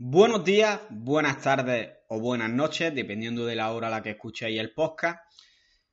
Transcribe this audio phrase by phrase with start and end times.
[0.00, 4.60] Buenos días, buenas tardes o buenas noches, dependiendo de la hora a la que escuchéis
[4.60, 5.18] el podcast.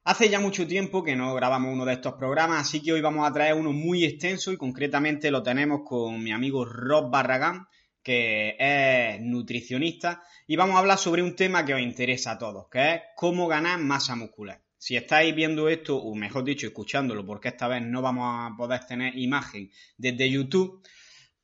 [0.04, 3.28] Hace ya mucho tiempo que no grabamos uno de estos programas, así que hoy vamos
[3.28, 7.65] a traer uno muy extenso y concretamente lo tenemos con mi amigo Rob Barragán,
[8.04, 12.68] que es nutricionista, y vamos a hablar sobre un tema que os interesa a todos,
[12.70, 14.62] que es cómo ganar masa muscular.
[14.78, 18.86] Si estáis viendo esto, o mejor dicho, escuchándolo, porque esta vez no vamos a poder
[18.86, 20.84] tener imagen desde YouTube,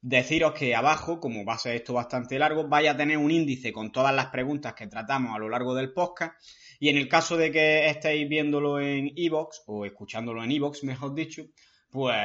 [0.01, 3.71] deciros que abajo, como va a ser esto bastante largo, vaya a tener un índice
[3.71, 6.33] con todas las preguntas que tratamos a lo largo del podcast.
[6.79, 11.13] Y en el caso de que estéis viéndolo en iVoox o escuchándolo en iVoox, mejor
[11.13, 11.43] dicho,
[11.91, 12.15] pues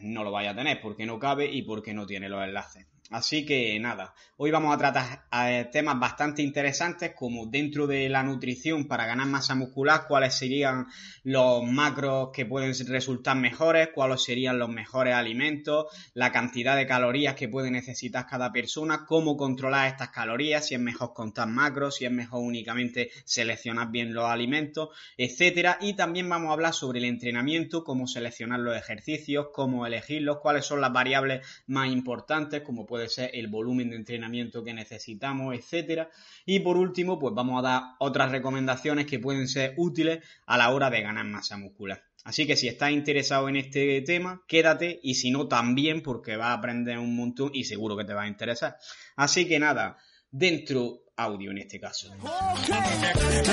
[0.00, 2.86] no lo vaya a tener porque no cabe y porque no tiene los enlaces.
[3.10, 8.22] Así que nada, hoy vamos a tratar eh, temas bastante interesantes como dentro de la
[8.22, 10.88] nutrición para ganar masa muscular, cuáles serían
[11.24, 17.34] los macros que pueden resultar mejores, cuáles serían los mejores alimentos, la cantidad de calorías
[17.34, 22.04] que puede necesitar cada persona, cómo controlar estas calorías, si es mejor contar macros, si
[22.04, 25.78] es mejor únicamente seleccionar bien los alimentos, etcétera.
[25.80, 30.66] Y también vamos a hablar sobre el entrenamiento, cómo seleccionar los ejercicios, cómo elegirlos, cuáles
[30.66, 35.54] son las variables más importantes, como puede puede ser el volumen de entrenamiento que necesitamos,
[35.54, 36.10] etcétera.
[36.44, 40.70] Y por último, pues vamos a dar otras recomendaciones que pueden ser útiles a la
[40.70, 42.02] hora de ganar masa muscular.
[42.24, 46.48] Así que si estás interesado en este tema, quédate y si no también porque vas
[46.48, 48.78] a aprender un montón y seguro que te va a interesar.
[49.14, 49.96] Así que nada,
[50.30, 52.08] dentro audio en este caso.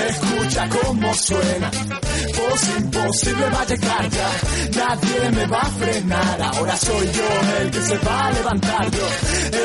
[0.08, 4.30] Escucha cómo suena, voz imposible va a llegar ya,
[4.76, 9.08] nadie me va a frenar, ahora soy yo el que se va a levantar yo.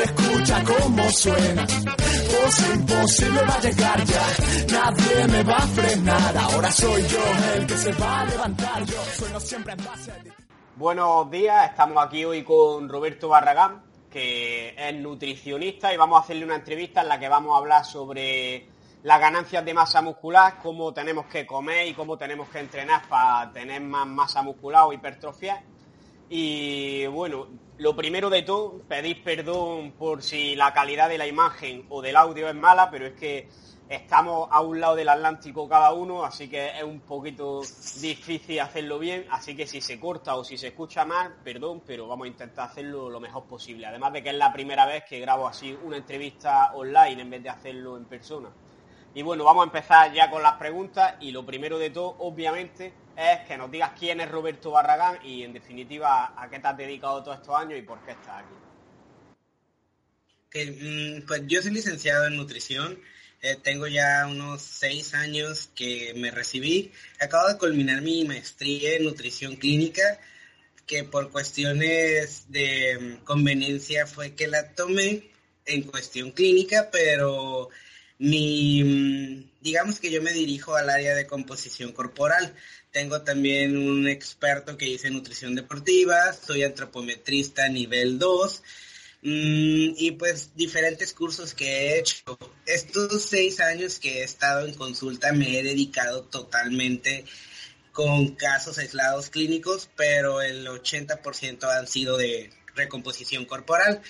[0.02, 4.26] Escucha cómo suena, voz imposible va a llegar ya,
[4.72, 7.24] nadie me va a frenar, ahora soy yo
[7.54, 9.04] el que se va a levantar yo.
[9.16, 10.12] Sueno siempre en base
[10.74, 16.44] Buenos días, estamos aquí hoy con Roberto Barragán, que es nutricionista y vamos a hacerle
[16.44, 18.66] una entrevista en la que vamos a hablar sobre
[19.02, 23.50] las ganancias de masa muscular, cómo tenemos que comer y cómo tenemos que entrenar para
[23.52, 25.64] tener más masa muscular o hipertrofia.
[26.28, 31.86] Y bueno, lo primero de todo, pedir perdón por si la calidad de la imagen
[31.88, 33.48] o del audio es mala, pero es que
[33.92, 37.60] Estamos a un lado del Atlántico cada uno, así que es un poquito
[38.00, 39.26] difícil hacerlo bien.
[39.30, 42.70] Así que si se corta o si se escucha mal, perdón, pero vamos a intentar
[42.70, 43.84] hacerlo lo mejor posible.
[43.84, 47.42] Además de que es la primera vez que grabo así una entrevista online en vez
[47.42, 48.48] de hacerlo en persona.
[49.14, 52.94] Y bueno, vamos a empezar ya con las preguntas y lo primero de todo, obviamente,
[53.14, 56.76] es que nos digas quién es Roberto Barragán y en definitiva a qué te has
[56.78, 58.54] dedicado todos estos años y por qué estás aquí.
[60.54, 62.98] Mm, pues yo soy licenciado en nutrición
[63.42, 66.92] eh, tengo ya unos seis años que me recibí.
[67.20, 70.20] Acabo de culminar mi maestría en nutrición clínica,
[70.86, 75.30] que por cuestiones de mm, conveniencia fue que la tomé
[75.66, 77.68] en cuestión clínica, pero
[78.18, 82.54] mi, mm, digamos que yo me dirijo al área de composición corporal.
[82.92, 88.91] Tengo también un experto que dice nutrición deportiva, soy antropometrista nivel 2 Mm,
[89.24, 92.38] y pues diferentes cursos que he hecho.
[92.66, 97.24] Estos seis años que he estado en consulta me he dedicado totalmente
[97.92, 104.00] con casos aislados clínicos, pero el 80% han sido de recomposición corporal,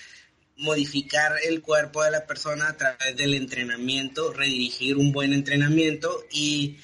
[0.57, 6.77] modificar el cuerpo de la persona a través del entrenamiento, redirigir un buen entrenamiento y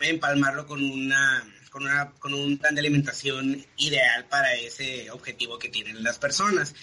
[0.00, 1.44] empalmarlo con una
[1.78, 6.74] con, una, con un plan de alimentación ideal para ese objetivo que tienen las personas.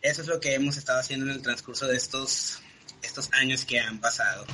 [0.00, 2.60] Eso es lo que hemos estado haciendo en el transcurso de estos,
[3.02, 4.46] estos años que han pasado.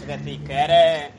[0.00, 1.10] Es decir, que eres,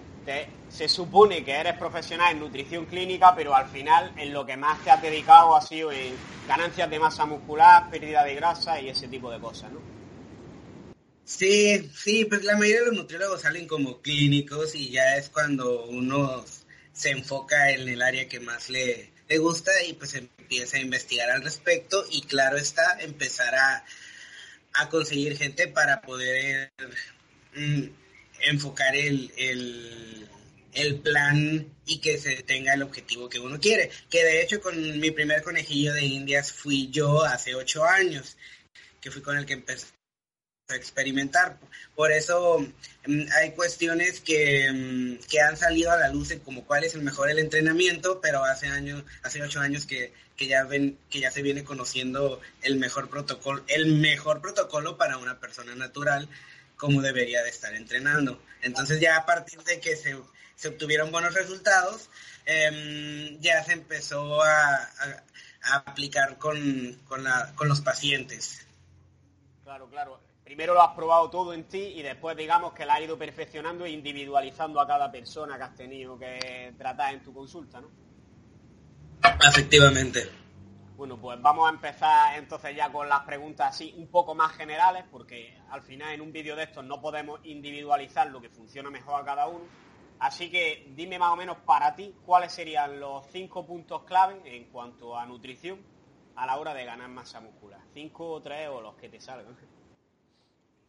[0.70, 4.82] se supone que eres profesional en nutrición clínica, pero al final en lo que más
[4.84, 6.14] te has dedicado ha sido en
[6.48, 9.80] ganancias de masa muscular, pérdida de grasa y ese tipo de cosas, ¿no?
[11.26, 15.86] Sí, sí, pues la mayoría de los nutriólogos salen como clínicos y ya es cuando
[15.86, 16.44] uno
[17.02, 21.32] se enfoca en el área que más le, le gusta y pues empieza a investigar
[21.32, 23.84] al respecto y claro está, empezar a,
[24.74, 26.72] a conseguir gente para poder
[27.56, 27.86] mm,
[28.42, 30.30] enfocar el, el,
[30.74, 33.90] el, plan y que se tenga el objetivo que uno quiere.
[34.12, 38.38] Que de hecho con mi primer conejillo de indias fui yo hace ocho años,
[39.02, 39.88] que fui con el que empecé
[40.76, 41.58] experimentar.
[41.96, 42.60] Por eso
[43.06, 46.96] mm, hay cuestiones que, mm, que, han salido a la luz en como cuál es
[46.96, 51.20] el mejor el entrenamiento, pero hace años, hace ocho años que, que, ya ven, que
[51.20, 56.28] ya se viene conociendo el mejor protocolo, el mejor protocolo para una persona natural,
[56.78, 58.42] como debería de estar entrenando.
[58.62, 60.18] Entonces ya a partir de que se,
[60.56, 62.10] se obtuvieron buenos resultados,
[62.46, 64.76] em, ya se empezó a,
[65.64, 68.66] a, aplicar con, con, la, con los pacientes.
[69.64, 70.21] Claro, claro.
[70.52, 73.86] Primero lo has probado todo en ti y después digamos que la has ido perfeccionando
[73.86, 77.88] e individualizando a cada persona que has tenido que tratar en tu consulta, ¿no?
[79.48, 80.30] Efectivamente.
[80.98, 85.06] Bueno, pues vamos a empezar entonces ya con las preguntas así un poco más generales,
[85.10, 89.22] porque al final en un vídeo de estos no podemos individualizar lo que funciona mejor
[89.22, 89.64] a cada uno.
[90.20, 94.66] Así que dime más o menos para ti cuáles serían los cinco puntos clave en
[94.66, 95.80] cuanto a nutrición
[96.36, 97.80] a la hora de ganar masa muscular.
[97.94, 99.56] Cinco o tres o los que te salgan.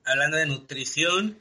[0.05, 1.39] Hablando de nutrición,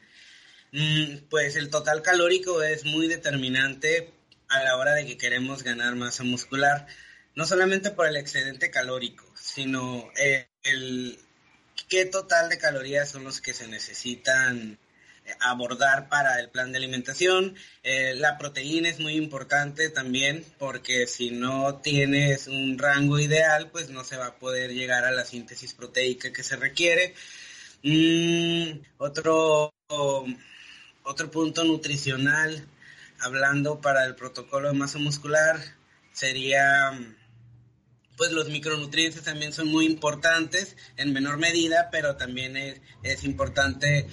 [0.72, 4.12] mm, pues el total calórico es muy determinante
[4.50, 6.88] a la hora de que queremos ganar masa muscular
[7.36, 10.10] no solamente por el excedente calórico, sino
[10.64, 11.20] el,
[11.88, 14.78] qué total de calorías son los que se necesitan
[15.40, 17.56] abordar para el plan de alimentación.
[17.84, 23.90] Eh, la proteína es muy importante también porque si no tienes un rango ideal, pues
[23.90, 27.14] no se va a poder llegar a la síntesis proteica que se requiere.
[27.84, 29.74] Mm, otro,
[31.04, 32.68] otro punto nutricional,
[33.20, 35.60] hablando para el protocolo de masa muscular,
[36.14, 36.92] sería
[38.18, 42.56] pues los micronutrientes también son muy importantes en menor medida, pero también
[43.02, 44.06] es, importante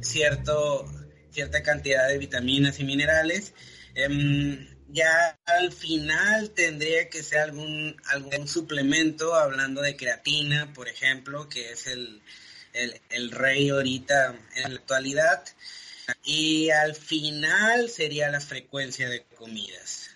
[0.00, 0.86] cierto,
[1.32, 3.54] cierta cantidad de vitaminas y minerales.
[3.96, 11.48] Em, ya al final tendría que ser algún, algún suplemento, hablando de creatina, por ejemplo,
[11.48, 12.22] que es el,
[13.10, 15.44] el rey ahorita en la actualidad.
[16.22, 20.10] Y al final sería la frecuencia de comidas.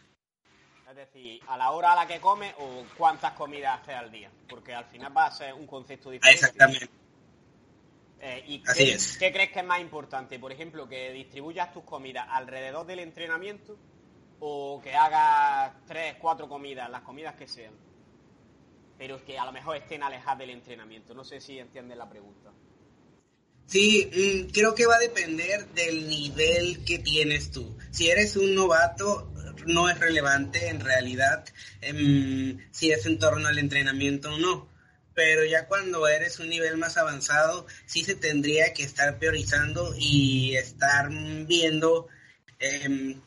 [0.88, 4.30] Es decir, a la hora a la que come o cuántas comidas hace al día,
[4.48, 6.34] porque al final va a ser un concepto diferente.
[6.34, 6.90] Exactamente.
[8.20, 10.38] Eh, ¿Y qué, qué, crees que es más importante?
[10.38, 13.78] Por ejemplo, que distribuyas tus comidas alrededor del entrenamiento
[14.40, 17.72] o que hagas tres, cuatro comidas, las comidas que sean,
[19.00, 21.14] pero que a lo mejor estén alejadas del entrenamiento.
[21.14, 22.50] No sé si entiendes la pregunta.
[23.64, 27.78] Sí, mm, creo que va a depender del nivel que tienes tú.
[27.92, 29.32] Si eres un novato,
[29.64, 31.46] no es relevante en realidad
[31.80, 34.68] em, si es en torno al entrenamiento o no.
[35.14, 40.56] Pero ya cuando eres un nivel más avanzado, sí se tendría que estar priorizando y
[40.56, 41.08] estar
[41.46, 42.06] viendo
[42.58, 43.18] em,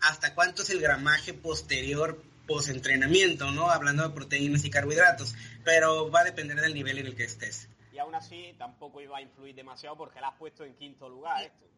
[0.00, 3.70] hasta cuánto es el gramaje posterior post-entrenamiento, ¿no?
[3.70, 5.34] Hablando de proteínas y carbohidratos.
[5.64, 7.68] Pero va a depender del nivel en el que estés.
[7.92, 11.44] Y aún así tampoco iba a influir demasiado porque la has puesto en quinto lugar
[11.44, 11.72] esto.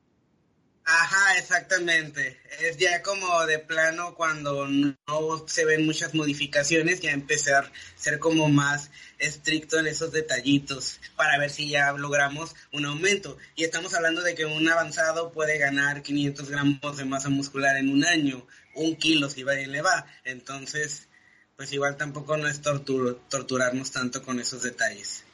[0.87, 2.39] Ajá, exactamente.
[2.61, 8.19] Es ya como de plano cuando no se ven muchas modificaciones, ya empezar a ser
[8.19, 13.39] como más estricto en esos detallitos para ver si ya logramos un aumento.
[13.57, 17.89] Y estamos hablando de que un avanzado puede ganar 500 gramos de masa muscular en
[17.89, 20.07] un año, un kilo si va y le va.
[20.25, 21.09] Entonces,
[21.57, 25.25] pues igual tampoco no es torturarnos tanto con esos detalles,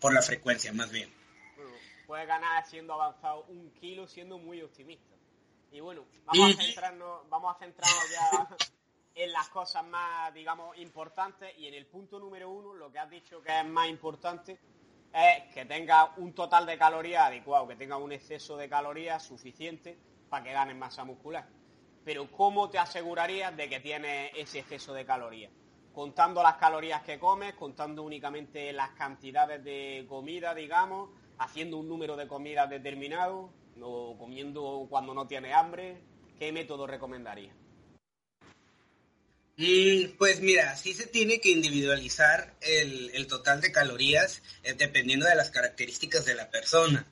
[0.00, 1.18] por la frecuencia más bien
[2.08, 5.14] puede ganar siendo avanzado un kilo, siendo muy optimista.
[5.70, 8.48] Y bueno, vamos a centrarnos, vamos a centrarnos ya
[9.14, 11.52] en las cosas más, digamos, importantes.
[11.58, 14.58] Y en el punto número uno, lo que has dicho que es más importante
[15.12, 19.98] es que tenga un total de calorías adecuado, que tenga un exceso de calorías suficiente
[20.30, 21.46] para que ganes masa muscular.
[22.08, 25.52] Pero ¿cómo te asegurarías de que tienes ese exceso de calorías?
[25.92, 32.16] Contando las calorías que comes, contando únicamente las cantidades de comida, digamos, haciendo un número
[32.16, 36.00] de comidas determinado o comiendo cuando no tiene hambre?
[36.38, 37.52] ¿Qué método recomendaría?
[40.16, 45.50] Pues mira, sí se tiene que individualizar el, total de calorías eh, dependiendo de las
[45.50, 47.06] características de la persona.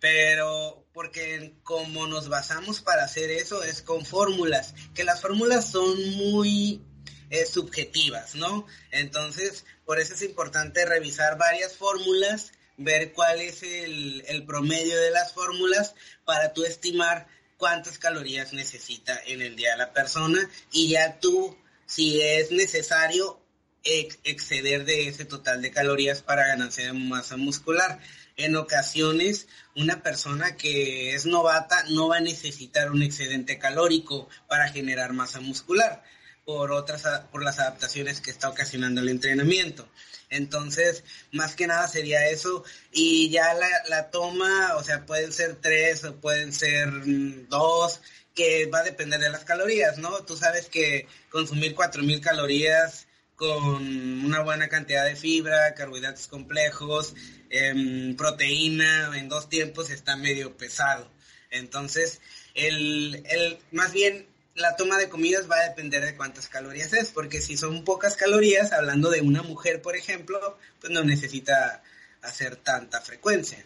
[0.00, 6.16] Pero porque como nos basamos para hacer eso es con fórmulas, que las fórmulas son
[6.16, 6.82] muy
[7.30, 8.66] eh, subjetivas, ¿no?
[8.90, 15.32] Entonces, por eso es importante revisar varias fórmulas ver cuál es el, promedio de las
[15.32, 17.26] fórmulas para tú estimar
[17.56, 20.38] cuántas calorías necesita en el día la persona
[20.72, 23.40] y ya tú, si es necesario,
[23.82, 28.00] exceder de ese total de calorías para ganancia de masa muscular.
[28.36, 34.68] En ocasiones, una persona que es novata no va a necesitar un excedente calórico para
[34.68, 36.02] generar masa muscular
[36.44, 37.02] por otras
[37.32, 39.88] por las adaptaciones que está ocasionando el entrenamiento.
[40.28, 42.64] Entonces, más que nada sería eso.
[42.92, 48.00] Y ya la, la toma, o sea, pueden ser tres o pueden ser mm, dos,
[48.34, 50.24] que va a depender de las calorías, ¿no?
[50.24, 53.05] Tú sabes que consumir 4.000 calorías
[53.36, 57.14] con una buena cantidad de fibra, carbohidratos complejos,
[57.50, 61.10] em, proteína en dos tiempos está medio pesado.
[61.50, 62.20] Entonces,
[62.54, 64.26] el, el, más bien
[64.56, 68.16] la toma de comidas va a depender de cuántas calorías es, porque si son pocas
[68.16, 71.82] calorías, hablando de una mujer, por ejemplo, pues no necesita
[72.22, 73.64] hacer tanta frecuencia.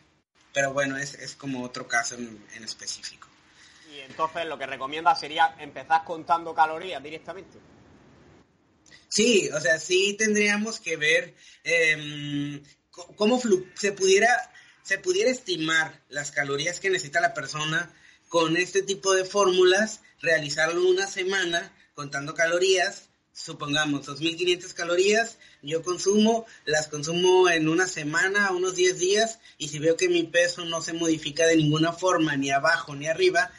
[0.53, 3.29] Pero bueno, es, es como otro caso en, específico.
[3.95, 7.59] Y entonces lo que recomienda sería empezar contando calorías directamente.
[9.11, 12.63] Sí, o sea, sí tendríamos que ver em,
[13.17, 13.41] cómo
[13.75, 14.29] se pudiera,
[14.85, 17.93] se pudiera estimar las calorías que necesita la persona
[18.29, 26.47] con este tipo de fórmulas, realizarlo una semana contando calorías, supongamos 2.500 calorías, yo consumo,
[26.65, 30.83] las consumo en una semana, unos 10 días, y si veo que mi peso no
[30.83, 33.51] se modifica de ninguna forma, ni abajo ni arriba,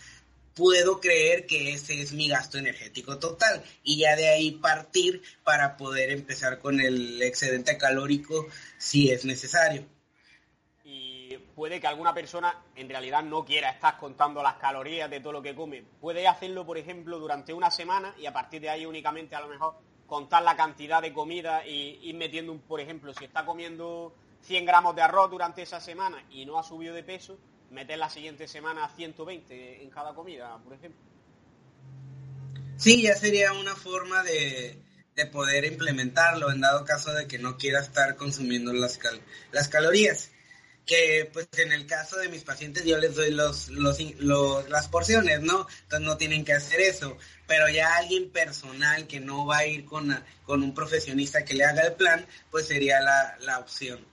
[0.55, 5.77] puedo creer que ese es mi gasto energético total y ya de ahí partir para
[5.77, 9.85] poder empezar con el excedente calórico si es necesario
[11.61, 15.41] puede que alguna persona en realidad no quiera estar contando las calorías de todo lo
[15.41, 15.83] que come.
[15.99, 19.47] Puede hacerlo, por ejemplo, durante una semana y a partir de ahí únicamente a lo
[19.47, 19.75] mejor
[20.07, 24.95] contar la cantidad de comida y ir metiendo, por ejemplo, si está comiendo 100 gramos
[24.95, 27.37] de arroz durante esa semana y no ha subido de peso,
[27.71, 31.01] meter la siguiente semana 120 en cada comida, por ejemplo.
[32.77, 34.77] Sí, ya sería una forma de,
[35.15, 38.99] de poder implementarlo en dado caso de que no quiera estar consumiendo las,
[39.51, 40.31] las calorías
[40.85, 45.39] que pues en el caso de mis pacientes yo les doy los, los, las porciones,
[45.41, 45.65] ¿no?
[45.83, 49.85] Entonces no tienen que hacer eso, pero ya alguien personal que no va a ir
[49.85, 54.05] con, con un profesionista que le haga el plan, pues sería la, la opción,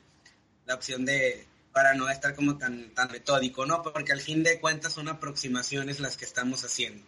[0.67, 1.48] la opción de
[1.79, 3.85] para no estar como tan, tan metódico, ¿no?
[3.85, 7.07] Porque al fin de cuentas son aproximaciones las que estamos haciendo.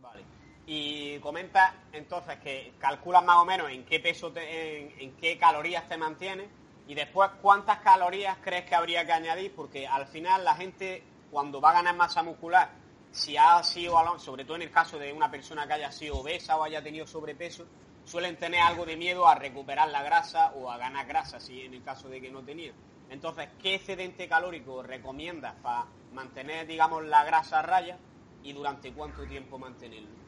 [0.00, 0.24] Vale.
[0.66, 5.86] Y comenta entonces que calculas más o menos en qué peso, en, en qué calorías
[5.86, 6.48] te mantiene
[6.88, 9.52] y después, ¿cuántas calorías crees que habría que añadir?
[9.54, 12.70] Porque al final la gente, cuando va a ganar masa muscular,
[13.10, 16.56] si ha sido, sobre todo en el caso de una persona que haya sido obesa
[16.56, 17.66] o haya tenido sobrepeso,
[18.06, 21.74] suelen tener algo de miedo a recuperar la grasa o a ganar grasa, si en
[21.74, 22.72] el caso de que no tenía.
[23.10, 27.98] Entonces, ¿qué excedente calórico recomiendas para mantener, digamos, la grasa a raya
[28.42, 30.24] y durante cuánto tiempo mantenerlo?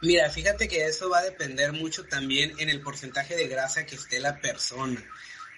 [0.00, 3.96] Mira, fíjate que eso va a depender mucho también en el porcentaje de grasa que
[3.96, 5.02] esté la persona,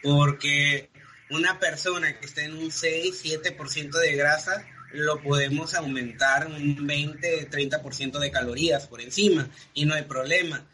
[0.03, 0.89] porque
[1.29, 7.51] una persona que esté en un 6, 7% de grasa, lo podemos aumentar un 20,
[7.51, 10.67] 30% de calorías por encima y no hay problema.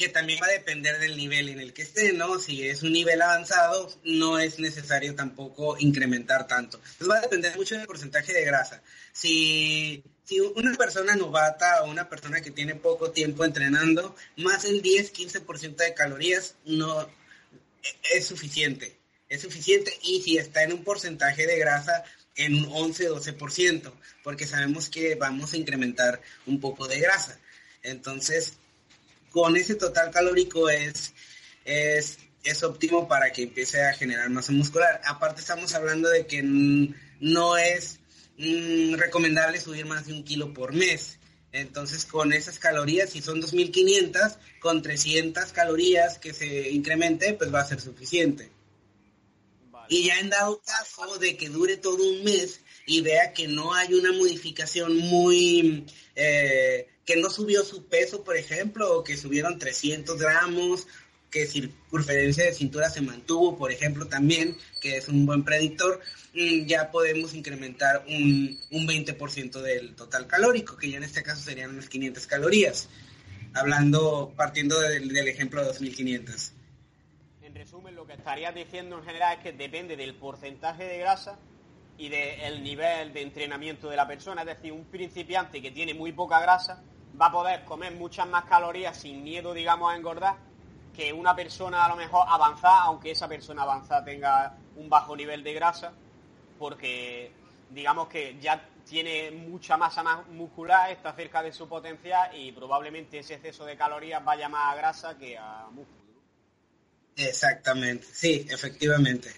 [0.00, 2.38] Que también va a depender del nivel en el que esté, ¿no?
[2.38, 6.80] Si es un nivel avanzado, no es necesario tampoco incrementar tanto.
[7.08, 8.82] Va a depender mucho del porcentaje de grasa.
[9.12, 14.80] Si si una persona novata o una persona que tiene poco tiempo entrenando, más del
[14.80, 17.10] 10-15% de calorías no
[18.14, 18.96] es suficiente.
[19.28, 22.04] Es suficiente y si está en un porcentaje de grasa
[22.36, 23.92] en un 11-12%,
[24.22, 27.36] porque sabemos que vamos a incrementar un poco de grasa.
[27.82, 28.59] Entonces,
[29.30, 31.14] con ese total calórico es,
[31.64, 35.00] es, es óptimo para que empiece a generar masa muscular.
[35.04, 38.00] Aparte estamos hablando de que no es
[38.42, 41.18] Mm, recomendable subir más de un kilo por mes.
[41.52, 47.60] Entonces, con esas calorías, si son 2.500, con 300 calorías que se incremente, pues va
[47.60, 48.50] a ser suficiente.
[49.90, 53.74] Y ya en dado caso de que dure todo un mes y vea que no
[53.74, 55.84] hay una modificación muy...
[56.14, 60.86] Eh, que no subió su peso, por ejemplo, o que subieron 300 gramos,
[61.28, 65.98] que circunferencia de cintura se mantuvo, por ejemplo, también, que es un buen predictor,
[66.66, 71.70] ya podemos incrementar un, un 20% del total calórico, que ya en este caso serían
[71.70, 72.88] unas 500 calorías,
[73.54, 76.52] hablando, partiendo del, ejemplo de 2500.
[77.42, 81.40] En resumen, lo que estarías diciendo en general es que depende del porcentaje de grasa
[81.98, 86.12] y del nivel de entrenamiento de la persona, es decir, un principiante que tiene muy
[86.12, 86.84] poca grasa
[87.20, 90.36] va a poder comer muchas más calorías sin miedo, digamos, a engordar,
[90.94, 95.42] que una persona a lo mejor avanzada, aunque esa persona avanzada tenga un bajo nivel
[95.42, 95.92] de grasa,
[96.58, 97.32] porque
[97.70, 103.34] digamos que ya tiene mucha masa muscular, está cerca de su potencial y probablemente ese
[103.34, 106.00] exceso de calorías vaya más a grasa que a músculo.
[107.16, 109.30] Exactamente, sí, efectivamente.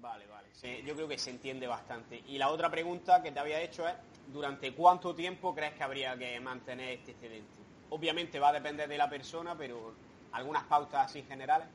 [0.00, 0.48] Vale, vale,
[0.82, 2.22] yo creo que se entiende bastante.
[2.26, 3.94] Y la otra pregunta que te había hecho es,
[4.32, 7.60] ¿durante cuánto tiempo crees que habría que mantener este excedente?
[7.90, 9.94] Obviamente va a depender de la persona, pero
[10.32, 11.68] algunas pautas así generales.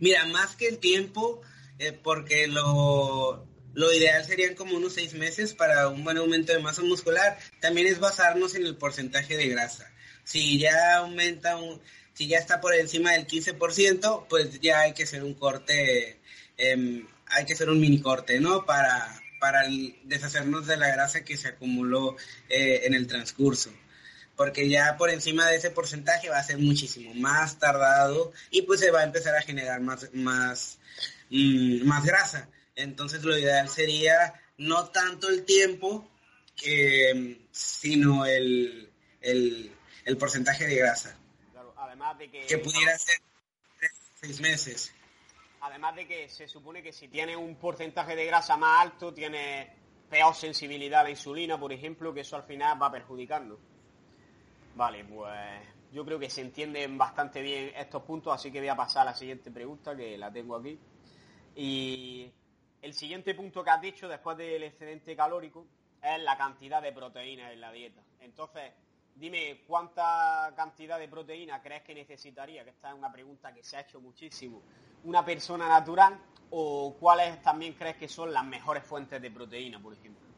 [0.00, 1.40] Mira, más que el tiempo,
[1.78, 6.82] eh, porque lo, ideal serían como unos seis meses para un buen aumento de masa
[6.82, 7.38] muscular.
[7.60, 9.90] También es basarnos en el porcentaje de grasa.
[10.24, 11.80] Si ya aumenta, un,
[12.14, 16.20] si ya está por encima del 15%, pues ya hay que hacer un corte,
[16.56, 18.64] em, hay que hacer un mini corte, ¿no?
[18.64, 19.64] Para, para
[20.04, 22.16] deshacernos de la grasa que se acumuló
[22.48, 23.72] eh, en el transcurso.
[24.36, 28.78] porque ya por encima de ese porcentaje va a ser muchísimo más tardado y pues
[28.78, 30.78] se va a empezar a generar más, más,
[31.30, 32.48] mm, más grasa.
[32.76, 36.08] Entonces lo ideal sería no tanto el tiempo,
[37.50, 38.90] sino el,
[39.22, 41.16] el, porcentaje de grasa.
[41.76, 42.46] además de que...
[42.46, 43.16] Que pudiera ser
[44.20, 44.92] seis meses.
[45.62, 49.72] Además de que se supone que si tiene un porcentaje de grasa más alto, tiene
[50.10, 53.58] peor sensibilidad a la insulina, por ejemplo, que eso al final va perjudicando.
[54.74, 55.60] Vale, pues
[55.92, 59.10] yo creo que se entienden bastante bien estos puntos, así que voy a pasar a
[59.12, 60.76] la siguiente pregunta, que la tengo aquí.
[61.54, 62.28] Y
[62.80, 65.64] el siguiente punto que has dicho después del excedente calórico
[66.02, 68.02] es la cantidad de proteína en la dieta.
[68.20, 68.72] Entonces,
[69.14, 73.76] dime cuánta cantidad de proteína crees que necesitaría, que esta es una pregunta que se
[73.76, 74.62] ha hecho muchísimo,
[75.04, 76.18] una persona natural
[76.50, 80.32] o cuáles también crees que son las mejores fuentes de proteína, por ejemplo.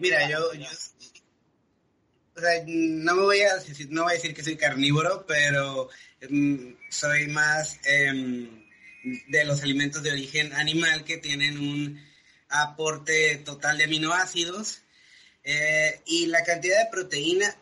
[0.00, 0.38] Mira, yo,
[2.66, 5.88] no me voy a decir, no voy a decir que soy carnívoro, pero
[6.28, 8.64] mm, soy más em,
[9.28, 12.00] de los alimentos de origen animal que tienen un
[12.48, 14.82] aporte total de aminoácidos
[15.44, 17.56] eh, y la cantidad de proteína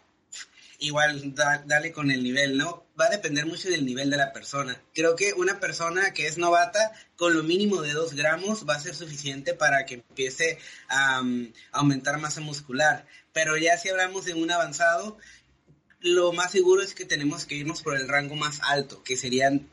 [0.80, 2.84] igual dale con el nivel, ¿no?
[2.98, 4.80] Va a depender mucho del nivel de la persona.
[4.94, 8.80] Creo que una persona que es novata con lo mínimo de 2 gramos va a
[8.80, 10.58] ser suficiente para que empiece
[10.88, 13.06] a, mm, aumentar masa muscular.
[13.32, 15.18] Pero ya si hablamos de un avanzado,
[16.00, 19.68] lo más seguro es que tenemos que irnos por el rango más alto, que serían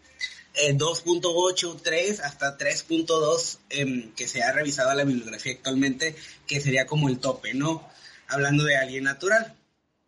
[0.73, 6.15] 2.8, eh, 3 hasta 3.2 em, que se ha revisado la bibliografía actualmente,
[6.47, 7.87] que sería como el tope, ¿no?
[8.29, 9.55] Hablando de alguien natural.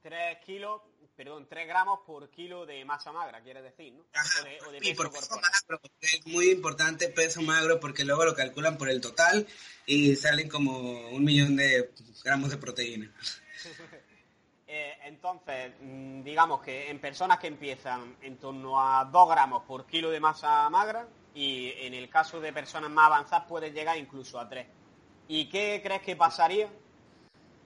[0.01, 0.81] 3 kilos,
[1.15, 4.03] perdón, 3 gramos por kilo de masa magra, quiere decir, ¿no?
[4.67, 9.01] o de, peso, magro, es muy importante peso magro porque luego lo calculan por el
[9.01, 9.45] total
[9.85, 11.91] y salen como un millón de
[12.23, 13.11] gramos de proteína.
[14.71, 19.87] Eh, entonces, mm, digamos que en personas que empiezan en torno a 2 gramos por
[19.87, 24.39] kilo de masa magra y en el caso de personas más avanzadas puede llegar incluso
[24.39, 24.67] a 3.
[25.27, 26.69] ¿Y qué crees que pasaría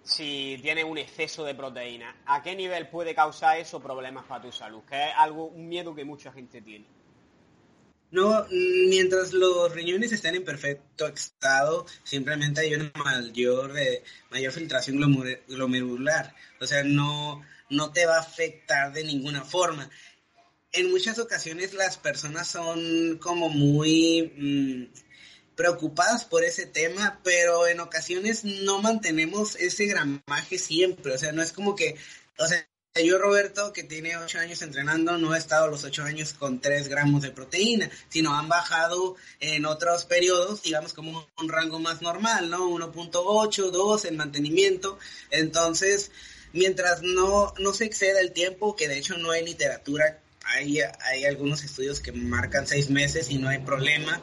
[0.04, 2.16] si tienes un exceso de proteína?
[2.26, 4.84] ¿A qué nivel puede causar eso problemas para tu salud?
[4.88, 6.86] Que es algo, un miedo que mucha gente tiene.
[8.12, 8.46] No,
[8.90, 15.00] mientras los riñones estén en perfecto estado, simplemente hay una mayor, eh, mayor filtración
[15.48, 16.36] glomerular.
[16.62, 19.90] O sea, no, no te va a afectar de ninguna forma.
[20.74, 24.94] En muchas ocasiones las personas son como muy mm,
[25.56, 31.14] preocupadas por ese tema, pero en ocasiones no mantenemos ese gramaje siempre.
[31.14, 31.96] O sea, no es como que,
[32.38, 32.68] o sea,
[33.02, 36.88] yo, Roberto, que tiene ocho años entrenando, no he estado los ocho años con tres
[36.88, 42.52] gramos de proteína, sino han bajado en otros periodos, digamos como un rango más normal,
[42.52, 42.70] ¿no?
[42.70, 45.00] 1.8, 2 en mantenimiento.
[45.32, 46.12] Entonces,
[46.52, 51.26] mientras no, no se exceda el tiempo, que de hecho no hay literatura, hay, hay
[51.26, 54.22] algunos estudios que marcan seis meses y no hay problema.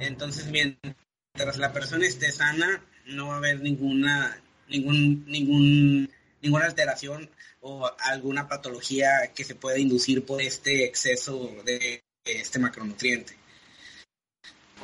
[0.00, 6.10] Entonces, mientras la persona esté sana, no va a haber ninguna, ningún, ningún,
[6.42, 7.30] ninguna alteración
[7.60, 13.36] o alguna patología que se pueda inducir por este exceso de este macronutriente.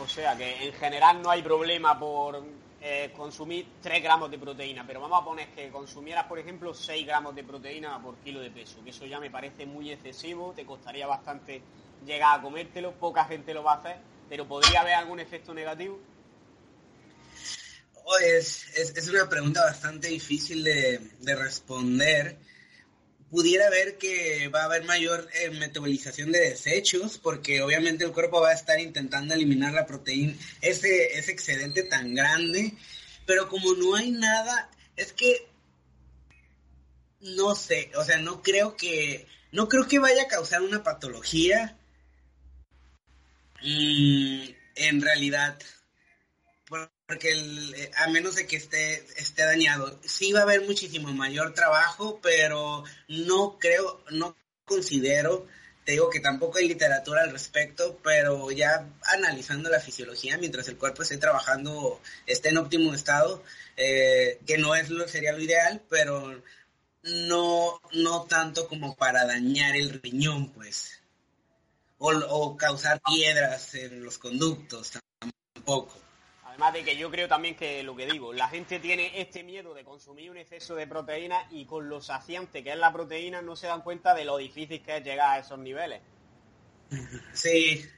[0.00, 2.42] O sea que en general no hay problema por
[2.80, 7.06] eh, consumir 3 gramos de proteína, pero vamos a poner que consumieras, por ejemplo, 6
[7.06, 10.64] gramos de proteína por kilo de peso, que eso ya me parece muy excesivo, te
[10.64, 11.62] costaría bastante
[12.06, 13.96] llegar a comértelo, poca gente lo va a hacer,
[14.32, 16.00] pero ¿podría haber algún efecto negativo?
[18.02, 22.38] Oh, es, es, una pregunta bastante difícil de, de responder
[23.30, 28.40] pudiera ver que va a haber mayor eh, metabolización de desechos, porque obviamente el cuerpo
[28.40, 32.72] va a estar intentando eliminar la proteína, ese, ese excedente tan grande,
[33.26, 35.46] pero como no hay nada, es que
[37.20, 41.76] no sé, o sea, no creo que, no creo que vaya a causar una patología.
[43.64, 45.58] Mm, en realidad,
[47.06, 51.54] porque eh, a menos de que esté, esté dañado, sí va a haber muchísimo mayor
[51.54, 55.46] trabajo, pero no creo, no considero,
[55.84, 60.76] te digo que tampoco hay literatura al respecto, pero ya analizando la fisiología, mientras el
[60.78, 63.42] cuerpo esté trabajando, esté en óptimo estado,
[63.76, 66.42] eh, que no es lo, sería lo ideal, pero
[67.02, 71.01] no, no tanto como para dañar el riñón, pues,
[72.02, 74.98] o, o causar piedras en los conductos,
[75.54, 75.94] tampoco.
[76.44, 79.72] Además de que yo creo también que lo que digo, la gente tiene este miedo
[79.72, 83.56] de consumir un exceso de proteína y con lo saciante que es la proteína no
[83.56, 86.02] se dan cuenta de lo difícil que es llegar a esos niveles.
[87.32, 87.88] Sí.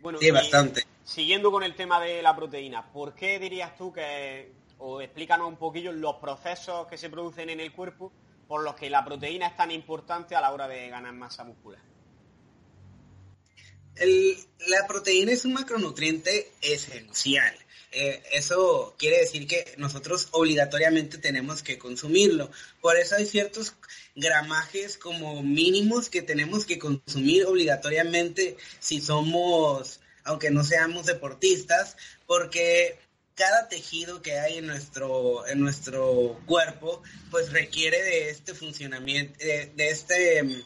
[0.00, 0.84] Bueno, sí, bastante.
[1.04, 5.56] Siguiendo con el tema de la proteína, ¿por qué dirías tú que, o explícanos un
[5.56, 8.12] poquillo los procesos que se producen en el cuerpo
[8.48, 11.91] por los que la proteína es tan importante a la hora de ganar masa muscular.
[13.96, 17.54] La proteína es un macronutriente esencial.
[17.94, 22.50] Eh, eso quiere decir que nosotros obligatoriamente tenemos que consumirlo.
[22.80, 23.74] Por eso hay ciertos
[24.14, 32.98] gramajes como mínimos que tenemos que consumir obligatoriamente si somos, aunque no seamos deportistas, porque
[33.34, 39.72] cada tejido que hay en nuestro, en nuestro cuerpo, pues requiere de este funcionamiento, de,
[39.76, 40.64] este,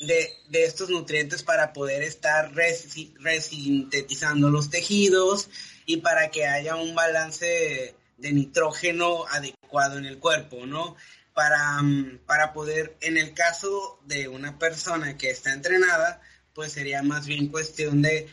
[0.00, 5.48] de, de, estos nutrientes para poder estar resintetizando los tejidos
[5.86, 10.96] y para que haya un balance de nitrógeno adecuado en el cuerpo, ¿no?
[11.34, 11.80] Para,
[12.26, 16.20] para poder, en el caso de una persona que está entrenada,
[16.52, 18.28] pues sería más bien cuestión de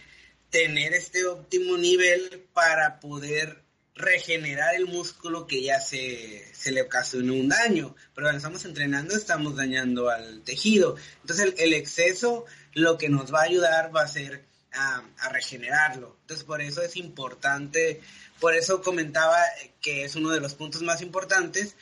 [0.49, 3.64] tener este óptimo nivel para poder
[3.95, 7.95] regenerar el músculo que ya se, le ocasionó un daño.
[8.13, 10.95] Pero cuando estamos entrenando estamos dañando al tejido.
[11.21, 16.17] Entonces el, exceso lo que nos va a ayudar va a ser a, a, regenerarlo.
[16.21, 18.01] Entonces por eso es importante,
[18.39, 19.38] por eso comentaba
[19.81, 21.75] que es uno de los puntos más importantes,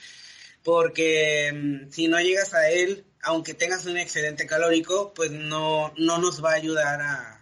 [0.63, 6.19] porque mm, si no llegas a él, aunque tengas un excedente calórico, pues no, no
[6.19, 7.39] nos va a ayudar a,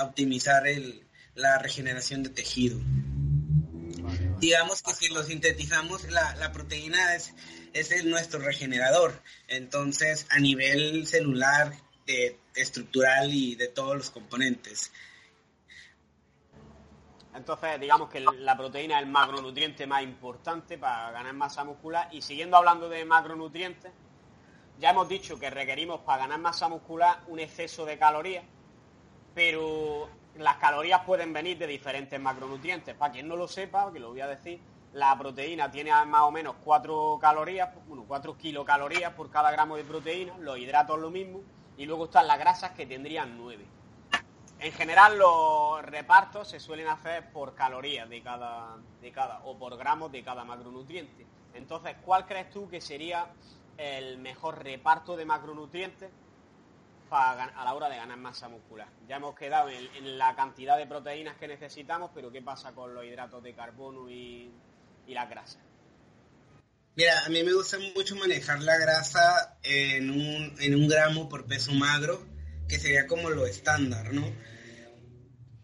[0.00, 1.04] optimizar el,
[1.34, 2.78] la regeneración de tejido.
[4.38, 7.34] Digamos que si lo sintetizamos, la, la proteína es,
[7.72, 9.20] es el, nuestro regenerador.
[9.48, 11.72] Entonces, a nivel celular,
[12.54, 14.92] estructural y de todos los componentes.
[17.34, 22.08] Entonces, digamos que la proteína es el macronutriente más importante para ganar masa muscular.
[22.12, 23.92] Y siguiendo hablando de macronutrientes,
[24.78, 28.44] ya hemos dicho que requerimos para ganar masa muscular un exceso de calorías
[29.38, 32.94] pero las calorías pueden venir de diferentes macronutrientes.
[32.94, 34.60] Para quien no lo sepa, que lo voy a decir,
[34.92, 39.84] la proteína tiene más o menos 4 calorías, bueno, 4 kilocalorías por cada gramo de
[39.84, 41.40] proteína, los hidratos lo mismo,
[41.76, 43.64] y luego están las grasas que tendrían 9.
[44.60, 49.76] En general los repartos se suelen hacer por calorías de cada, de cada, o por
[49.76, 51.26] gramos de cada macronutriente.
[51.54, 53.26] Entonces, ¿cuál crees tú que sería
[53.76, 56.10] el mejor reparto de macronutrientes
[57.10, 58.88] a la hora de ganar masa muscular.
[59.08, 63.04] Ya hemos quedado en, la cantidad de proteínas que necesitamos, pero ¿qué pasa con los
[63.04, 64.50] hidratos de carbono y,
[65.06, 65.58] y grasas?
[66.94, 71.46] Mira, a mí me gusta mucho manejar la grasa en un, en un gramo por
[71.46, 72.26] peso magro,
[72.68, 74.26] que sería como lo estándar, ¿no?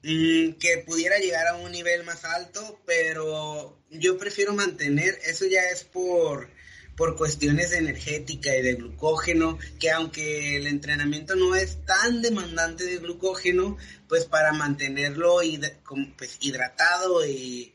[0.05, 5.63] Mm, que pudiera llegar a un nivel más alto, pero yo prefiero mantener, eso ya
[5.73, 6.51] es por
[6.97, 12.85] por cuestiones de energética y de glucógeno, que aunque el entrenamiento no es tan demandante
[12.85, 13.77] de glucógeno,
[14.09, 15.39] pues para mantenerlo
[16.17, 17.73] pues, hidratado e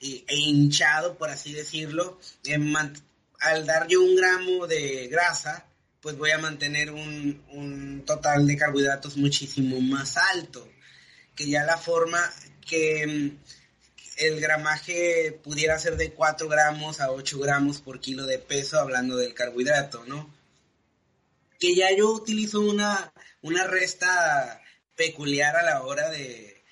[0.00, 2.18] hinchado, por así decirlo,
[3.40, 5.66] al dar yo un gramo de grasa,
[6.00, 10.66] pues voy a mantener un total de carbohidratos muchísimo más alto,
[11.34, 12.20] que ya la forma
[12.66, 13.32] que
[14.16, 19.16] el gramaje pudiera ser de 4 gramos a 8 gramos por kilo de peso, hablando
[19.16, 20.32] del carbohidrato, ¿no?
[21.58, 24.60] Que ya yo utilizo una, una resta
[24.96, 26.62] peculiar a la hora de,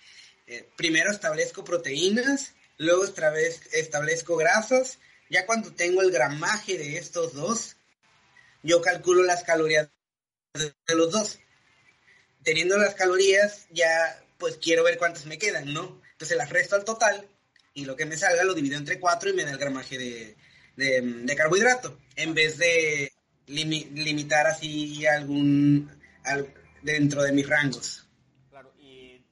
[0.46, 4.98] eh, primero establezco proteínas, luego establezco grasas,
[5.30, 7.76] ya cuando tengo el gramaje de estos dos,
[8.62, 9.88] yo calculo las calorías
[10.54, 11.38] de, los dos.
[12.42, 16.00] Teniendo las calorías, ya pues quiero ver cuántas me quedan, ¿no?
[16.12, 17.28] Entonces las resto al total
[17.74, 20.36] y lo que me salga lo divido entre 4 y me da el gramaje de,
[20.76, 23.12] de, carbohidrato, en vez de
[23.46, 25.90] limitar así algún
[26.82, 28.06] dentro de mis rangos.
[28.50, 29.24] Claro, y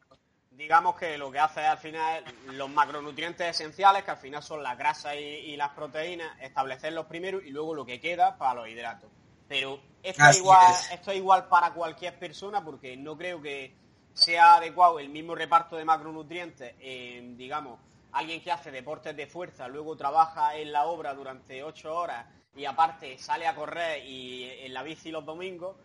[0.53, 4.76] digamos que lo que hace al final los macronutrientes esenciales, que al final son las
[4.76, 9.11] grasas y, las proteínas, establecerlos primero y luego lo que queda para los hidratos.
[9.48, 13.74] Pero esto es, igual, esto es igual para cualquier persona porque no creo que
[14.12, 17.81] sea adecuado el mismo reparto de macronutrientes en, digamos,
[18.12, 22.64] alguien que hace deportes de fuerza, luego trabaja en la obra durante ocho horas y
[22.64, 25.77] aparte sale a correr y en la bici los domingos,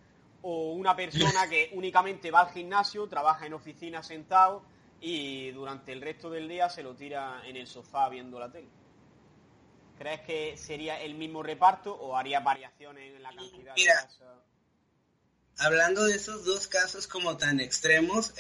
[0.41, 4.63] o una persona que únicamente va al gimnasio, trabaja en oficina sentado
[5.01, 8.69] y durante el resto del día se lo tira en el sofá viendo la tele.
[9.97, 13.83] ¿Crees que sería el mismo reparto o haría variaciones en la cantidad de
[15.57, 18.33] Hablando de esos dos casos como tan extremos,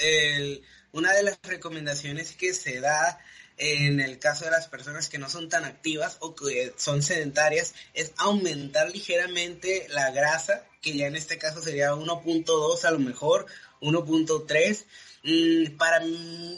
[0.91, 3.19] una de las recomendaciones que se da
[3.57, 7.73] en el caso de las personas que no son tan activas o que son sedentarias,
[7.93, 13.45] es aumentar ligeramente la grasa, que ya en este caso sería 1.2 a lo mejor,
[13.81, 14.85] 1.3,
[15.23, 15.99] mm, para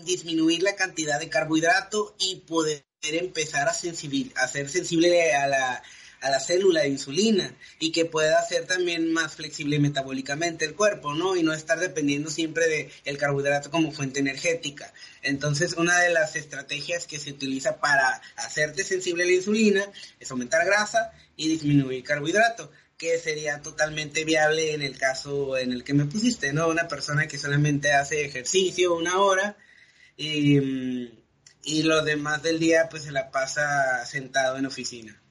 [0.04, 5.84] disminuir la cantidad de carbohidrato y poder empezar a, a ser sensible a la,
[6.22, 11.14] a la célula de insulina y que pueda ser también más flexible metabólicamente el cuerpo,
[11.14, 11.36] ¿no?
[11.36, 14.94] Y no estar dependiendo siempre del el carbohidrato como fuente energética.
[15.22, 19.84] Entonces, una de las estrategias que se utiliza para hacerte sensible a la insulina
[20.20, 25.84] es aumentar grasa y disminuir carbohidrato que sería totalmente viable en el caso en el
[25.84, 26.68] que me pusiste, ¿no?
[26.68, 29.56] Una persona que solamente hace ejercicio una hora
[30.16, 31.12] y, mm,
[31.64, 35.22] y lo demás del día pues se la pasa sentado en oficina.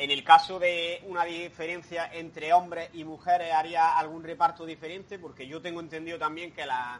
[0.00, 5.18] En el caso de una diferencia entre hombres y mujeres, ¿haría algún reparto diferente?
[5.18, 6.98] Porque yo tengo entendido también que las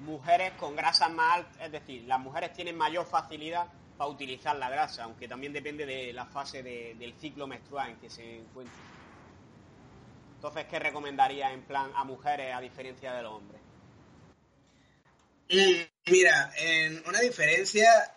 [0.00, 4.68] mujeres con grasas más altas, es decir, las mujeres tienen mayor facilidad para utilizar la
[4.68, 8.76] grasa, aunque también depende de la fase del ciclo menstrual en que se encuentre.
[10.34, 13.62] Entonces, ¿qué recomendaría en plan a mujeres a diferencia de los hombres?
[16.04, 16.52] Mira,
[17.06, 18.14] una diferencia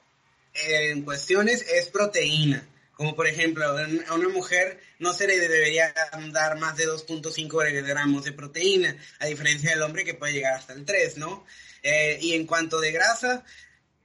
[0.54, 5.94] en cuestiones es proteína como por ejemplo, a una mujer no se le debería
[6.32, 10.74] dar más de 2.5 gramos de proteína, a diferencia del hombre que puede llegar hasta
[10.74, 11.46] el 3, ¿no?
[11.84, 13.44] Eh, y en cuanto de grasa,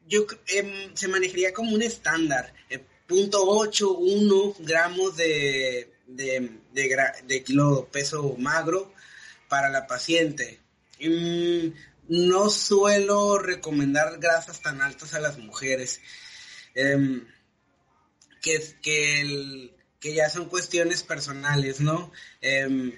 [0.06, 8.36] yo em, se manejaría como un estándar, eh, 0.81 gramos de, de, de, kilo peso
[8.38, 8.92] magro
[9.48, 10.60] para la paciente.
[11.00, 11.68] Mm,
[12.08, 16.00] no suelo recomendar grasas tan altas a las mujeres.
[16.74, 17.26] Em,
[18.40, 22.12] que, que, que ya son cuestiones personales, ¿no?
[22.40, 22.92] Em,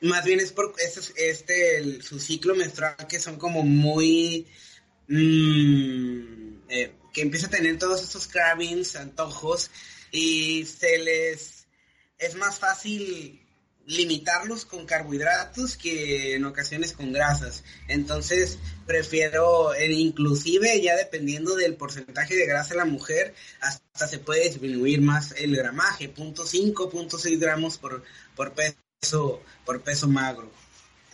[0.00, 4.46] más bien es por este su ciclo menstrual que son como muy...
[5.08, 9.70] Mm, eh, que empieza a tener todos estos cravings, antojos,
[10.12, 11.66] y se les...
[12.18, 13.40] es más fácil
[13.88, 17.64] limitarlos con carbohidratos que en ocasiones con grasas.
[17.88, 24.44] Entonces prefiero, inclusive ya dependiendo del porcentaje de grasa de la mujer, hasta se puede
[24.44, 28.04] disminuir más el gramaje, 0.5, 0.6 gramos por,
[28.36, 30.50] por peso por peso magro.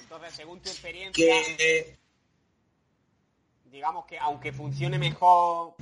[0.00, 1.34] Entonces, según tu experiencia,
[3.66, 5.74] digamos que aunque funcione mejor,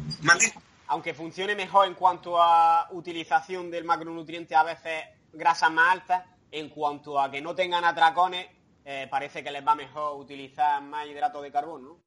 [0.89, 6.69] aunque funcione mejor en cuanto a utilización del macronutriente, a veces grasas más altas, en
[6.69, 8.47] cuanto a que no tengan atracones,
[8.85, 11.99] eh, parece que les va mejor utilizar más hidrato de carbono.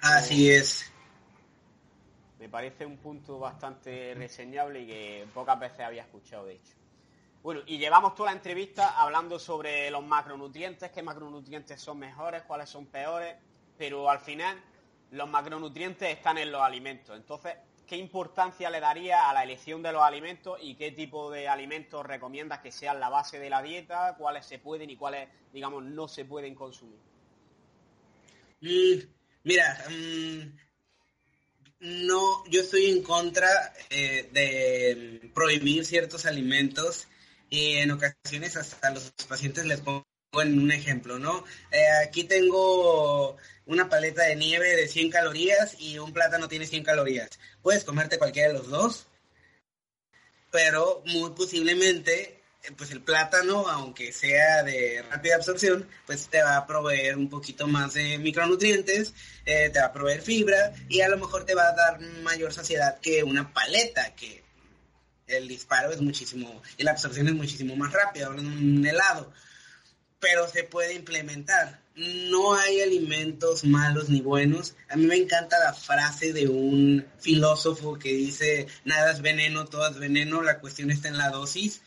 [0.00, 0.92] Así es.
[2.38, 6.74] Me parece un punto bastante reseñable y que pocas veces había escuchado, de hecho.
[7.42, 12.68] Bueno, y llevamos toda la entrevista hablando sobre los macronutrientes, qué macronutrientes son mejores, cuáles
[12.68, 13.36] son peores,
[13.76, 14.60] pero al final
[15.12, 17.16] los macronutrientes están en los alimentos.
[17.16, 17.56] Entonces,
[17.88, 22.04] ¿qué importancia le daría a la elección de los alimentos y qué tipo de alimentos
[22.04, 26.06] recomiendas que sean la base de la dieta, cuáles se pueden y cuáles, digamos, no
[26.06, 26.98] se pueden consumir?
[28.60, 28.98] Mm,
[29.44, 30.58] mira, mm,
[31.80, 33.48] no, yo estoy en contra
[33.88, 37.08] eh, de prohibir ciertos alimentos
[37.48, 41.44] y en ocasiones hasta los pacientes les pongo en un ejemplo, ¿no?
[41.70, 43.36] Eh, aquí tengo
[43.66, 47.30] una paleta de nieve de 100 calorías y un plátano tiene 100 calorías.
[47.62, 49.06] Puedes comerte cualquiera de los dos,
[50.50, 56.58] pero muy posiblemente, eh, pues el plátano, aunque sea de rápida absorción, pues te va
[56.58, 59.14] a proveer un poquito más de micronutrientes,
[59.46, 62.52] eh, te va a proveer fibra y a lo mejor te va a dar mayor
[62.52, 64.44] saciedad que una paleta, que
[65.26, 69.30] el disparo es muchísimo, y la absorción es muchísimo más rápida, un helado,
[70.20, 74.74] pero se puede implementar no hay alimentos malos ni buenos.
[74.88, 79.88] A mí me encanta la frase de un filósofo que dice, nada es veneno, todo
[79.88, 81.82] es veneno, la cuestión está en la dosis.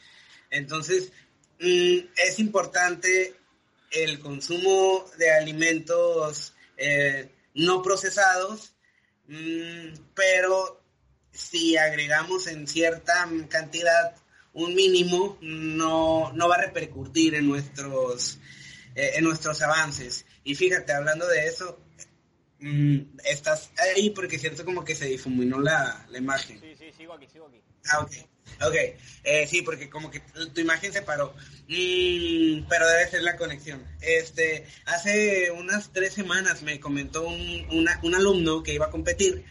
[0.50, 1.12] Entonces,
[1.60, 3.36] mm, es importante
[3.92, 8.74] el consumo de alimentos eh, no procesados,
[9.28, 10.82] mm, pero
[11.32, 14.14] si agregamos en cierta cantidad
[14.54, 18.40] un mínimo, no, no va a repercutir en nuestros
[18.96, 20.26] eh, en nuestros avances.
[20.44, 21.80] Y fíjate, hablando de eso,
[22.60, 26.60] mm, estás ahí porque siento como que se difuminó la, imagen.
[26.60, 27.62] Sí, sí, sigo aquí, sigo aquí.
[27.92, 28.12] Ah, ok.
[28.68, 28.76] Ok,
[29.24, 30.20] eh, sí, porque como que
[30.54, 31.34] tu imagen se paró.
[31.70, 33.86] Mm, pero debe ser la conexión.
[34.02, 39.46] Este, hace unas tres semanas me comentó un, un alumno que iba a competir.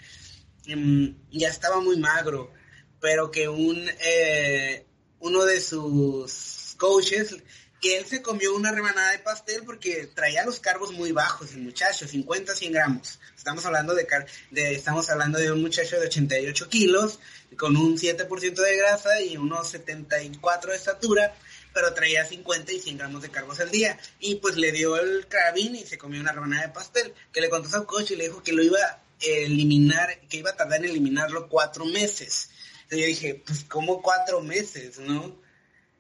[0.67, 2.53] Mm, ya estaba muy magro,
[3.01, 4.85] pero que un eh,
[5.21, 7.37] uno de sus coaches
[7.81, 11.63] que él se comió una rebanada de pastel porque traía los carbos muy bajos el
[11.63, 13.19] muchacho, 50, 100 gramos.
[13.37, 14.07] Estamos hablando de,
[14.51, 17.21] de, estamos hablando de un muchacho de 88 kilos,
[17.57, 21.35] con un 7% de grasa y unos 74 de estatura,
[21.73, 23.99] pero traía 50 y 100 gramos de carbos al día.
[24.19, 27.49] Y pues le dio el carabín y se comió una rebanada de pastel, que le
[27.49, 28.79] contó a su coche y le dijo que lo iba
[29.21, 32.51] eliminar, que iba a tardar en eliminarlo cuatro meses.
[32.91, 35.41] Entonces yo dije, pues como cuatro meses, ¿no?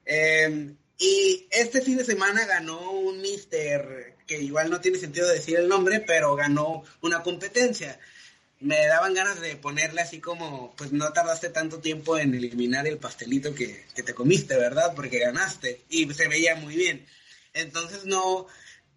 [0.04, 5.56] Em, y este fin de semana ganó un mister, que igual no tiene sentido decir
[5.56, 7.98] el nombre, pero ganó una competencia.
[8.60, 12.98] Me daban ganas de ponerle así como, pues no tardaste tanto tiempo en eliminar el
[12.98, 14.92] pastelito que, que te comiste, ¿verdad?
[14.94, 17.06] Porque ganaste y se veía muy bien.
[17.54, 18.48] Entonces no,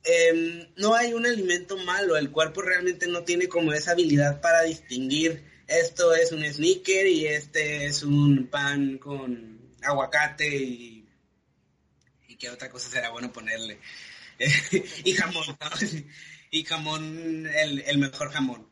[0.05, 4.63] Em, no hay un alimento malo, el cuerpo realmente no tiene como esa habilidad para
[4.63, 5.43] distinguir
[5.79, 11.05] esto es un sneaker y este es un pan con aguacate y,
[12.27, 13.79] y qué otra cosa será bueno ponerle.
[15.03, 15.43] y jamón,
[16.51, 18.69] y jamón, el, mejor jamón.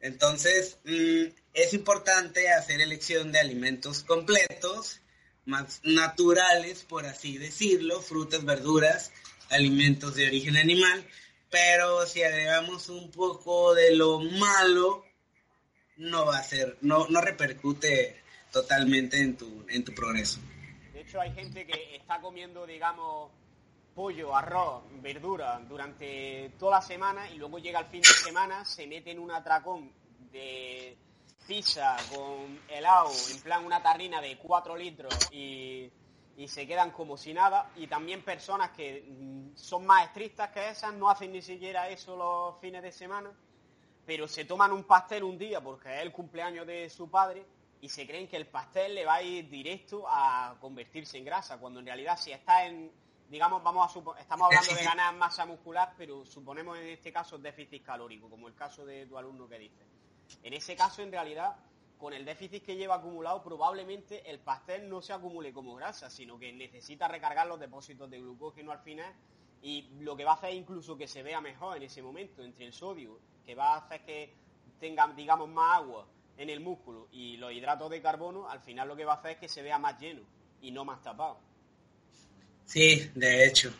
[0.00, 5.00] Entonces, mm, es importante hacer elección de alimentos completos,
[5.44, 9.12] más naturales, por así decirlo, frutas, verduras,
[9.50, 11.06] alimentos de origen animal,
[11.50, 15.04] pero si agregamos un poco de lo malo,
[15.98, 20.40] no va a ser, no, no repercute totalmente en tu, en tu progreso.
[20.92, 23.30] De hecho, hay gente que está comiendo, digamos,
[23.94, 28.86] pollo, arroz, verdura durante toda la semana y luego llega el fin de semana, se
[28.86, 29.92] mete en un atracón
[30.32, 30.96] de
[31.46, 35.90] pizza con helado, en plan una tarrina de 4 litros y
[36.38, 37.70] y se quedan como si nada.
[37.76, 42.16] Y también personas que mm, son más estrictas que esas, no hacen ni siquiera eso
[42.16, 43.32] los fines de semana,
[44.08, 47.44] pero se toman un pastel un día porque es el cumpleaños de su padre
[47.82, 51.58] y se creen que el pastel le va a ir directo a convertirse en grasa,
[51.58, 52.90] cuando en realidad si está en,
[53.28, 57.84] digamos, vamos a estamos hablando de ganar masa muscular, pero suponemos en este caso déficit
[57.84, 59.84] calórico, como el caso de tu alumno que dice.
[60.42, 61.56] En ese caso, en realidad,
[61.98, 66.38] con el déficit que lleva acumulado, probablemente el pastel no se acumule como grasa, sino
[66.38, 69.12] que necesita recargar los depósitos de glucógeno al final
[69.60, 72.64] y lo que va a hacer incluso que se vea mejor en ese momento entre
[72.64, 74.34] el sodio, que va a hacer que
[74.78, 76.06] tenga, digamos, más agua
[76.36, 79.30] en el músculo y los hidratos de carbono, al final lo que va a hacer
[79.30, 80.20] es que se vea más lleno
[80.60, 81.40] y no más tapado.
[82.66, 83.72] Sí, de hecho.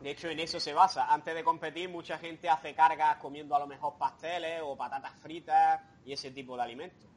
[0.00, 1.10] De hecho, en eso se basa.
[1.10, 5.80] Antes de competir, mucha gente hace cargas comiendo a lo mejor pasteles o patatas fritas
[6.04, 7.08] y ese tipo de alimentos.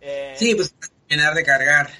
[0.00, 0.74] Eh, sí, pues
[1.06, 1.90] terminar de cargar.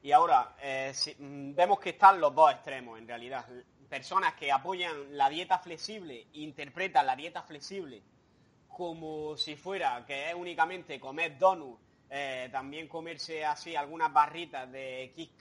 [0.00, 3.44] Y ahora, eh, mm, vemos que están los dos extremos en realidad.
[3.88, 8.02] Personas que apoyan la dieta flexible, interpretan la dieta flexible
[8.78, 15.12] como si fuera que es únicamente comer donuts, eh, también comerse así algunas barritas de
[15.16, 15.32] Kit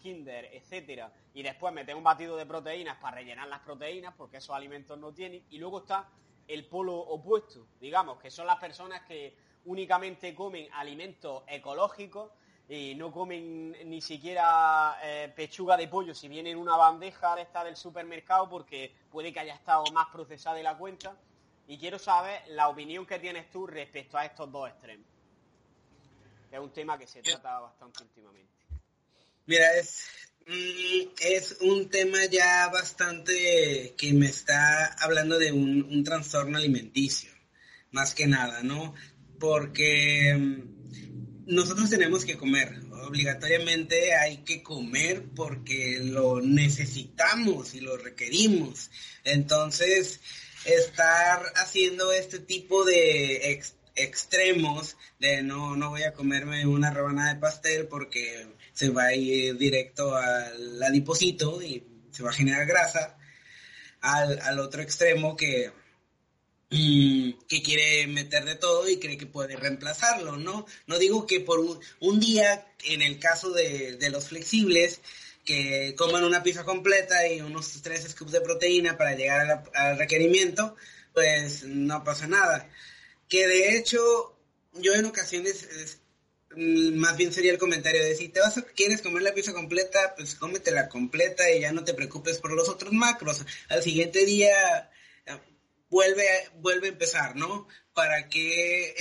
[0.00, 4.56] Kinder, etcétera, y después meter un batido de proteínas para rellenar las proteínas, porque esos
[4.56, 5.44] alimentos no tienen.
[5.50, 6.08] Y luego está
[6.46, 12.32] el polo opuesto, digamos, que son las personas que únicamente comen alimentos ecológicos
[12.68, 17.42] y no comen ni siquiera eh, pechuga de pollo si viene en una bandeja de
[17.42, 21.16] esta del supermercado porque puede que haya estado más procesada de la cuenta.
[21.66, 25.06] Y quiero saber la opinión que tienes tú respecto a estos dos extremos.
[26.50, 28.48] Es un tema que se trata bastante últimamente.
[29.46, 30.08] Mira, es,
[30.46, 37.30] mm, es un tema ya bastante que me está hablando de un, un trastorno alimenticio,
[37.90, 38.94] más que nada, ¿no?
[39.38, 40.77] porque mm,
[41.48, 48.90] nosotros tenemos que comer, obligatoriamente hay que comer porque lo necesitamos y lo requerimos.
[49.24, 50.20] Entonces,
[50.66, 53.60] estar haciendo este tipo de
[53.94, 59.14] extremos de no, no voy a comerme una rebanada de pastel porque se va a
[59.14, 63.16] ir directo al adiposito y se va a generar grasa,
[64.00, 65.72] al, al otro extremo que
[66.70, 70.66] que quiere meter de todo y cree que puede reemplazarlo, ¿no?
[70.86, 71.60] No digo que por
[72.00, 75.00] un, día, en el caso de, los flexibles,
[75.44, 80.76] que coman una pizza completa y unos tres scoops de proteína para llegar al requerimiento,
[81.14, 82.68] pues no pasa nada.
[83.28, 84.36] Que de hecho,
[84.74, 85.98] yo en ocasiones,
[86.54, 89.54] mm, más bien sería el comentario de si te vas a, quieres comer la pizza
[89.54, 93.46] completa, pues cómetela completa y ya no te preocupes por los otros macros.
[93.70, 94.90] Al siguiente día
[95.90, 96.24] vuelve,
[96.60, 97.68] vuelve a empezar, ¿no?
[97.92, 98.94] ¿Para qué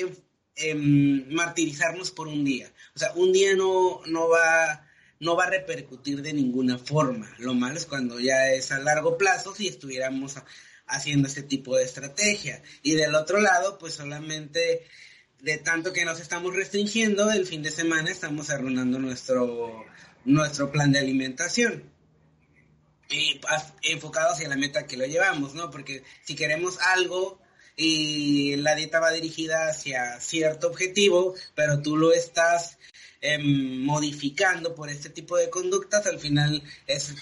[0.55, 2.71] em, martirizarnos por un día?
[2.95, 4.87] O sea, un día no, no, va,
[5.19, 7.33] no va a repercutir de ninguna forma.
[7.39, 10.35] Lo malo es cuando ya es a largo plazo si estuviéramos
[10.87, 12.61] haciendo este tipo de estrategia.
[12.81, 14.87] Y del otro lado, pues solamente
[15.41, 19.85] de tanto que nos estamos restringiendo, el fin de semana estamos arruinando nuestro,
[20.25, 21.96] nuestro plan de alimentación
[23.09, 23.39] y
[23.83, 25.71] enfocado hacia la meta que lo llevamos, ¿no?
[25.71, 27.39] Porque si queremos algo
[27.75, 32.79] y la dieta va dirigida hacia cierto objetivo, pero tú lo estás
[33.21, 36.61] em, modificando por este tipo de conductas, al final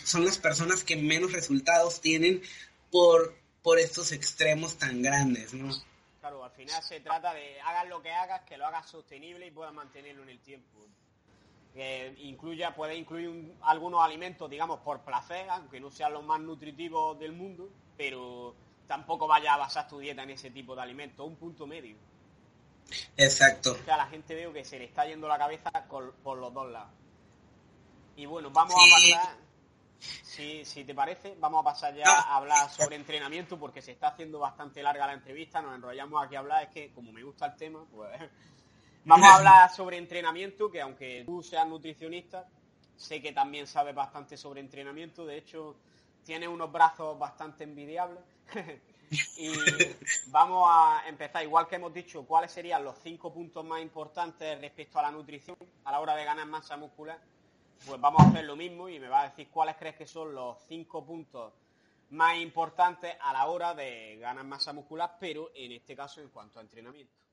[0.05, 2.41] son las personas que menos resultados tienen
[2.89, 5.69] por, por estos extremos tan grandes, ¿no?
[6.21, 9.51] Claro, al final se trata de hagas lo que hagas, que lo hagas sostenible y
[9.51, 10.87] puedas mantenerlo en el tiempo.
[11.75, 17.19] Que incluya, puede incluir algunos alimentos, digamos, por placer, aunque no sean los más nutritivos
[17.19, 18.55] del mundo, pero
[18.87, 21.97] tampoco vaya a basar tu dieta en ese tipo de alimentos, un punto medio.
[23.17, 23.73] Exacto.
[23.73, 26.71] O sea, la gente veo que se le está yendo la cabeza por los dos
[26.71, 26.91] lados.
[28.15, 29.35] Y bueno, vamos a pasar,
[29.99, 32.33] si, si te parece, vamos a pasar ya ah.
[32.33, 36.35] a hablar sobre entrenamiento porque se está haciendo bastante larga la entrevista, nos enrollamos aquí
[36.35, 38.11] a hablar, es que como me gusta el tema, pues
[39.05, 42.47] vamos a hablar sobre entrenamiento, que aunque tú seas nutricionista,
[42.95, 45.77] sé que también sabes bastante sobre entrenamiento, de hecho,
[46.23, 48.19] tiene unos brazos bastante envidiables.
[49.37, 49.51] y
[50.27, 54.99] vamos a empezar, igual que hemos dicho, cuáles serían los cinco puntos más importantes respecto
[54.99, 57.19] a la nutrición a la hora de ganar masa muscular.
[57.85, 60.33] Pues vamos a hacer lo mismo y me va a decir cuáles crees que son
[60.33, 61.53] los cinco puntos
[62.11, 66.59] más importantes a la hora de ganar masa muscular, pero en este caso en cuanto
[66.59, 67.24] a entrenamiento.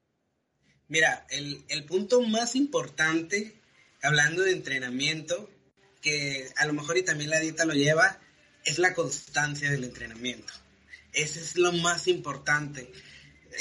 [0.92, 3.54] Mira, el, el punto más importante,
[4.02, 5.50] hablando de entrenamiento,
[6.02, 8.20] que a lo mejor y también la dieta lo lleva,
[8.66, 10.52] es la constancia del entrenamiento.
[11.14, 12.92] Ese es lo más importante.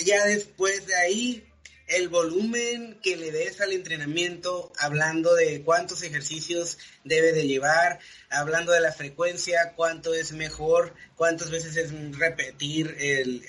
[0.03, 1.47] Ya después de ahí,
[1.91, 8.71] el volumen que le des al entrenamiento, hablando de cuántos ejercicios debe de llevar, hablando
[8.71, 13.43] de la frecuencia, cuánto es mejor, cuántas veces es repetir el,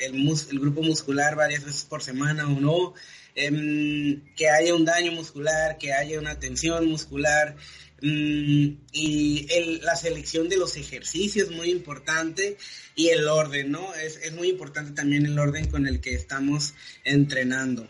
[0.53, 2.95] grupo muscular varias veces por semana o no,
[3.35, 7.57] em, que haya un daño muscular, que haya una tensión muscular,
[8.03, 9.47] Mm, y
[9.83, 12.57] la selección de los ejercicios muy importante
[12.97, 13.95] y el orden, ¿no?
[13.95, 16.75] Es, muy importante también el orden con el que estamos
[17.05, 17.89] entrenando.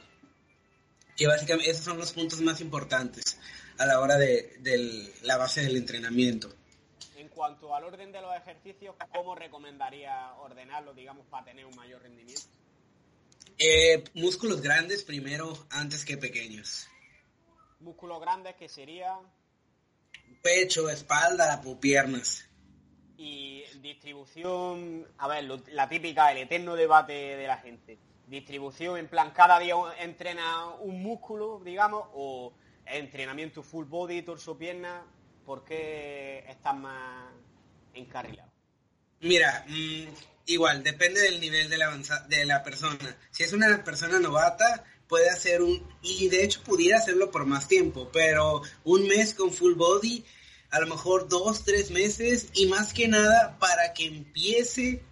[1.16, 3.38] Que básicamente esos son los puntos más importantes
[3.78, 6.48] a la hora de, la base del entrenamiento.
[7.16, 12.02] En cuanto al orden de los ejercicios, ¿cómo recomendaría ordenarlo, digamos, para tener un mayor
[12.02, 12.42] rendimiento?
[13.58, 16.88] Eh, músculos grandes primero antes que pequeños.
[17.80, 19.16] Músculos grandes que sería
[20.42, 22.48] pecho, espalda o piernas.
[23.16, 27.98] Y distribución, a ver, la típica, el eterno debate de la gente.
[28.27, 32.53] Distribución, en plan, cada día entrena un músculo, digamos, o
[32.87, 35.05] entrenamiento full body, torso, pierna,
[35.45, 37.33] ¿por qué estás más
[37.95, 38.51] encarrilado?
[39.20, 40.05] Mira, mm,
[40.47, 41.97] igual, depende del nivel de la,
[42.29, 43.16] de la persona.
[43.31, 47.68] Si es una persona novata, puede hacer un, y de hecho pudiera hacerlo por más
[47.68, 50.25] tiempo, pero un mes con full body,
[50.70, 55.03] a lo mejor dos, tres meses, y más que nada para que empiece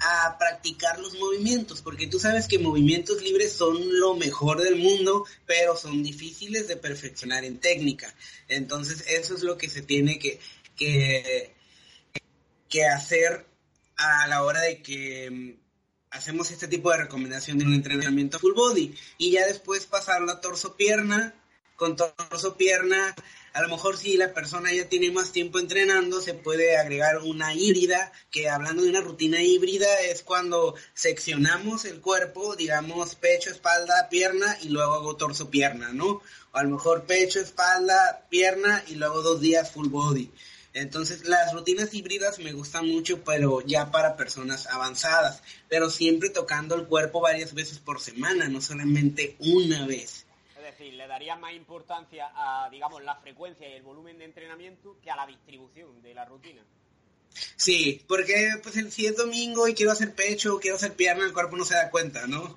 [0.00, 5.24] a practicar los movimientos, porque tú sabes que movimientos libres son lo mejor del mundo,
[5.46, 8.14] pero son difíciles de perfeccionar en técnica.
[8.48, 10.40] Entonces eso es lo que se tiene que,
[10.76, 11.54] que,
[12.68, 13.46] que hacer
[13.96, 15.58] a la hora de que
[16.10, 20.40] hacemos este tipo de recomendación de un entrenamiento full body y ya después pasarlo a
[20.40, 21.34] torso pierna
[21.76, 23.14] con torso pierna
[23.58, 27.54] a lo mejor si la persona ya tiene más tiempo entrenando se puede agregar una
[27.54, 34.08] híbrida que hablando de una rutina híbrida es cuando seccionamos el cuerpo digamos pecho espalda
[34.10, 38.94] pierna y luego hago torso pierna no o a lo mejor pecho espalda pierna y
[38.94, 40.30] luego dos días full body
[40.74, 46.76] entonces, las rutinas híbridas me gustan mucho, pero ya para personas avanzadas, pero siempre tocando
[46.76, 50.27] el cuerpo varias veces por semana, no solamente una vez.
[50.78, 55.10] Decir, le daría más importancia a, digamos, la frecuencia y el volumen de entrenamiento que
[55.10, 56.64] a la distribución de la rutina.
[57.56, 61.32] Sí, porque pues si es domingo y quiero hacer pecho o quiero hacer pierna, el
[61.32, 62.54] cuerpo no se da cuenta, ¿no?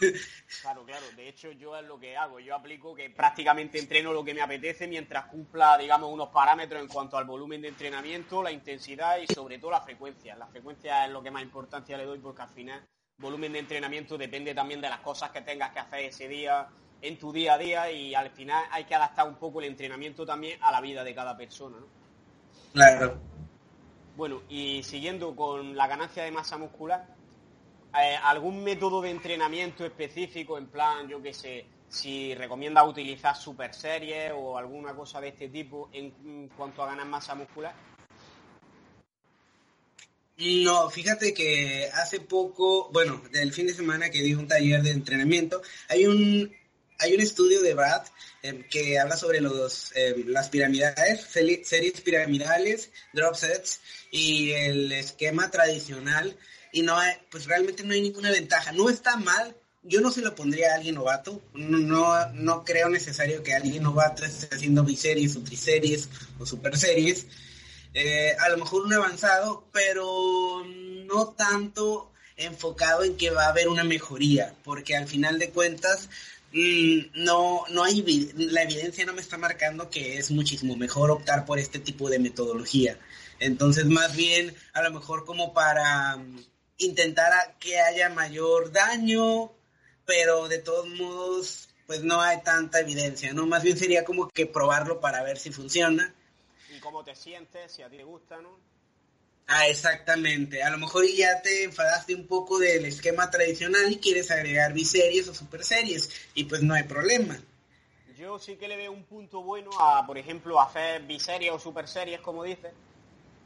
[0.60, 1.06] Claro, claro.
[1.16, 2.38] De hecho, yo es lo que hago.
[2.38, 6.88] Yo aplico que prácticamente entreno lo que me apetece mientras cumpla, digamos, unos parámetros en
[6.88, 10.36] cuanto al volumen de entrenamiento, la intensidad y sobre todo la frecuencia.
[10.36, 12.86] La frecuencia es lo que más importancia le doy porque al final
[13.18, 16.68] volumen de entrenamiento depende también de las cosas que tengas que hacer ese día
[17.02, 20.24] en tu día a día y al final hay que adaptar un poco el entrenamiento
[20.24, 21.86] también a la vida de cada persona, ¿no?
[22.72, 23.18] Claro.
[24.16, 27.06] Bueno, y siguiendo con la ganancia de masa muscular,
[27.98, 33.72] eh, ¿algún método de entrenamiento específico, en plan, yo qué sé, si recomienda utilizar super
[33.74, 37.74] series o alguna cosa de este tipo en, cuanto a ganar masa muscular?
[40.38, 44.90] No, fíjate que hace poco, bueno, del fin de semana que di un taller de
[44.90, 46.52] entrenamiento, hay un
[46.98, 48.02] hay un estudio de Brad
[48.42, 53.80] em, que habla sobre los em, las piramidales, series piramidales, drop sets
[54.10, 56.36] y el esquema tradicional
[56.72, 58.72] y no hay, pues realmente no hay ninguna ventaja.
[58.72, 63.42] No está mal, yo no se lo pondría a alguien novato, no, no creo necesario
[63.42, 67.26] que alguien novato esté haciendo biseries o triseries o super series.
[67.94, 70.62] Eh, a lo mejor un avanzado, pero
[71.06, 76.10] no tanto enfocado en que va a haber una mejoría, porque al final de cuentas
[77.14, 81.58] no, no hay, la evidencia no me está marcando que es muchísimo mejor optar por
[81.58, 82.98] este tipo de metodología.
[83.38, 86.44] Entonces, más bien, a lo mejor como para mm,
[86.78, 89.52] intentar que haya mayor daño,
[90.06, 93.46] pero de todos modos, pues no hay tanta evidencia, ¿no?
[93.46, 96.14] Más bien sería como que probarlo para ver si funciona.
[96.74, 97.72] ¿Y cómo te sientes?
[97.72, 98.58] Si a ti te gusta, ¿no?
[99.48, 100.62] Ah, exactamente.
[100.62, 105.28] A lo mejor ya te enfadaste un poco del esquema tradicional y quieres agregar biseries
[105.28, 107.38] o super series y pues no hay problema.
[108.18, 111.86] Yo sí que le veo un punto bueno a, por ejemplo, hacer biseries o super
[111.86, 112.72] series, como dices,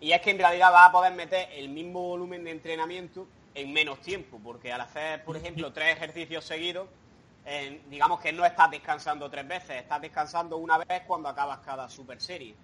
[0.01, 3.73] y es que en realidad vas a poder meter el mismo volumen de entrenamiento en
[3.73, 6.89] menos tiempo, porque al hacer, por ejemplo, tres ejercicios seguidos,
[7.91, 12.21] digamos que no estás descansando tres veces, estás descansando una vez cuando acabas cada super
[12.21, 12.55] serie.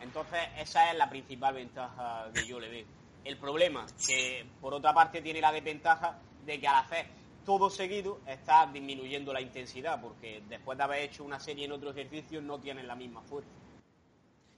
[0.00, 2.86] Entonces, esa es la principal ventaja que yo le veo.
[3.24, 7.06] El problema, que por otra parte tiene la desventaja de que al hacer
[7.44, 11.90] todo seguido estás disminuyendo la intensidad, porque después de haber hecho una serie en otro
[11.90, 13.50] ejercicio no tienes la misma fuerza.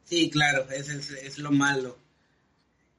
[0.04, 1.96] Sí, claro, eso es lo malo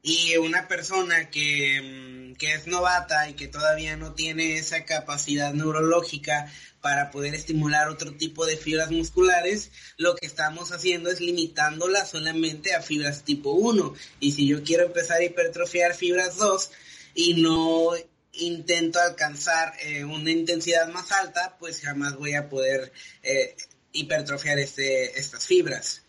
[0.02, 5.54] y una persona que, mm, que, es novata y que todavía no tiene esa capacidad
[5.54, 6.52] neurológica
[6.82, 12.74] para poder estimular otro tipo de fibras musculares, lo que estamos haciendo es limitándola solamente
[12.74, 13.94] a fibras tipo 1.
[14.20, 16.72] Y si yo quiero empezar a hipertrofiar fibras 2
[17.16, 17.92] y no
[18.34, 23.56] intento alcanzar eh, una intensidad más alta, pues jamás voy a poder eh,
[23.92, 26.04] hipertrofiar este, estas fibras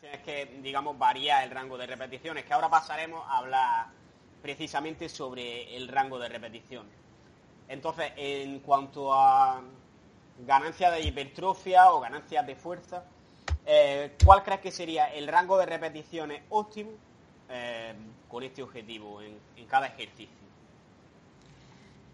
[0.00, 3.86] tienes que, digamos, variar el rango de repeticiones, que ahora pasaremos a hablar
[4.42, 6.92] precisamente sobre el rango de repeticiones.
[7.68, 9.62] Entonces, en cuanto a
[10.46, 13.04] ganancias de hipertrofia o ganancias de fuerza,
[13.66, 16.92] eh, ¿cuál crees que sería el rango de repeticiones óptimo
[17.50, 17.92] eh,
[18.28, 20.36] con este objetivo en, cada ejercicio?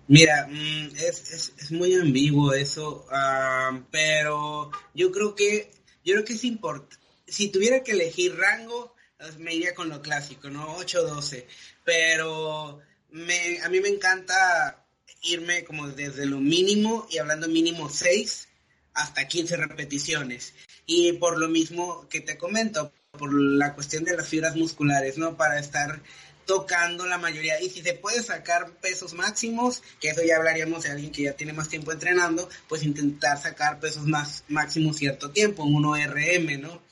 [0.08, 5.70] Mira, mm, es, muy ambiguo eso, ah, pero yo creo que
[6.04, 8.93] yo creo que es importante si tuviera que elegir rango,
[9.38, 10.76] me iría con lo clásico, ¿no?
[10.78, 11.44] 8-12.
[11.84, 14.84] Pero me, a mí me encanta
[15.22, 18.48] irme como desde lo mínimo, y hablando mínimo 6,
[18.94, 20.54] hasta 15 repeticiones.
[20.86, 25.36] Y por lo mismo que te comento, por la cuestión de las fibras musculares, ¿no?
[25.36, 26.00] Para estar
[26.46, 27.60] tocando la mayoría.
[27.60, 31.32] Y si se puede sacar pesos máximos, que eso ya hablaríamos de alguien que ya
[31.32, 36.82] tiene más tiempo entrenando, pues intentar sacar pesos más máximos cierto tiempo, un 1RM, ¿no?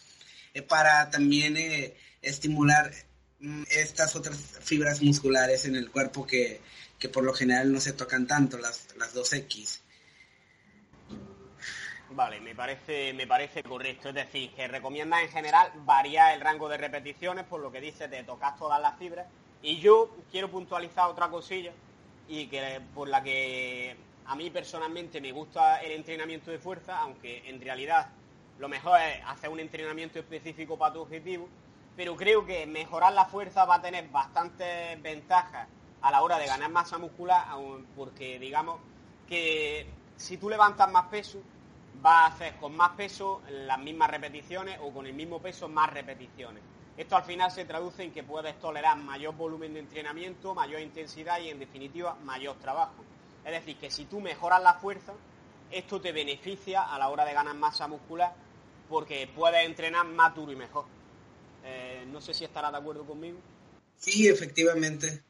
[0.54, 2.92] Eh, para también eh, estimular
[3.40, 6.60] mm, estas otras fibras musculares en el cuerpo que,
[7.12, 9.80] por lo general no se tocan tanto, las, las 2X.
[12.10, 14.10] Vale, me parece, me parece correcto.
[14.10, 18.06] Es decir, que recomienda en general variar el rango de repeticiones, por lo que dice,
[18.08, 19.26] de tocar todas las fibras.
[19.62, 21.72] Y yo quiero puntualizar otra cosilla,
[22.28, 23.96] y que por la que
[24.26, 28.08] a mí personalmente me gusta el entrenamiento de fuerza, aunque en realidad
[28.58, 31.48] lo mejor es hacer un entrenamiento específico para tu objetivo,
[31.96, 35.68] pero creo que mejorar la fuerza va a tener bastantes ventajas
[36.00, 37.46] a la hora de ganar masa muscular,
[37.94, 38.80] porque digamos
[39.28, 39.86] que
[40.16, 41.40] si tú levantas más peso,
[42.00, 45.90] vas a hacer con más peso las mismas repeticiones o con el mismo peso más
[45.92, 46.62] repeticiones.
[46.96, 51.40] Esto al final se traduce en que puedes tolerar mayor volumen de entrenamiento, mayor intensidad
[51.40, 53.04] y en definitiva mayor trabajo.
[53.44, 55.12] Es decir, que si tú mejoras la fuerza,
[55.70, 58.34] esto te beneficia a la hora de ganar masa muscular
[58.88, 60.84] porque puedes entrenar más duro y mejor.
[61.64, 63.38] Eh, no sé si estarás de acuerdo conmigo.
[63.96, 65.22] Sí, efectivamente.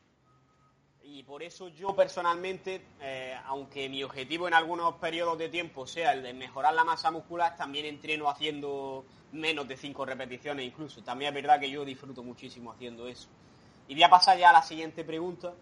[1.02, 6.12] Y por eso yo personalmente, eh, aunque mi objetivo en algunos periodos de tiempo sea
[6.12, 11.02] el de mejorar la masa muscular, también entreno haciendo menos de cinco repeticiones incluso.
[11.02, 13.28] También es verdad que yo disfruto muchísimo haciendo eso.
[13.88, 15.52] Y voy a pasar ya a la siguiente pregunta,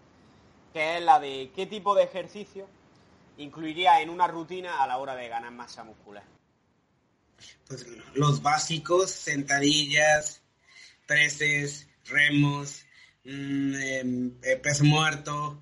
[0.71, 2.67] que es la de qué tipo de ejercicio
[3.37, 6.23] incluiría en una rutina a la hora de ganar masa muscular
[7.67, 10.40] pues, los básicos, sentadillas,
[11.11, 12.85] preses, remos,
[13.25, 15.61] mm, em, eh, peso muerto,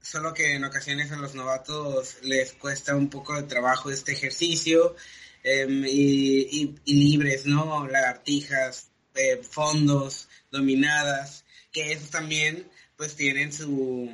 [0.00, 4.96] solo que en ocasiones a los novatos les cuesta un poco de trabajo este ejercicio
[5.44, 7.86] em, y, libres, ¿no?
[7.86, 14.10] Lagartijas, eh, fondos, dominadas, que esos también pues tienen su...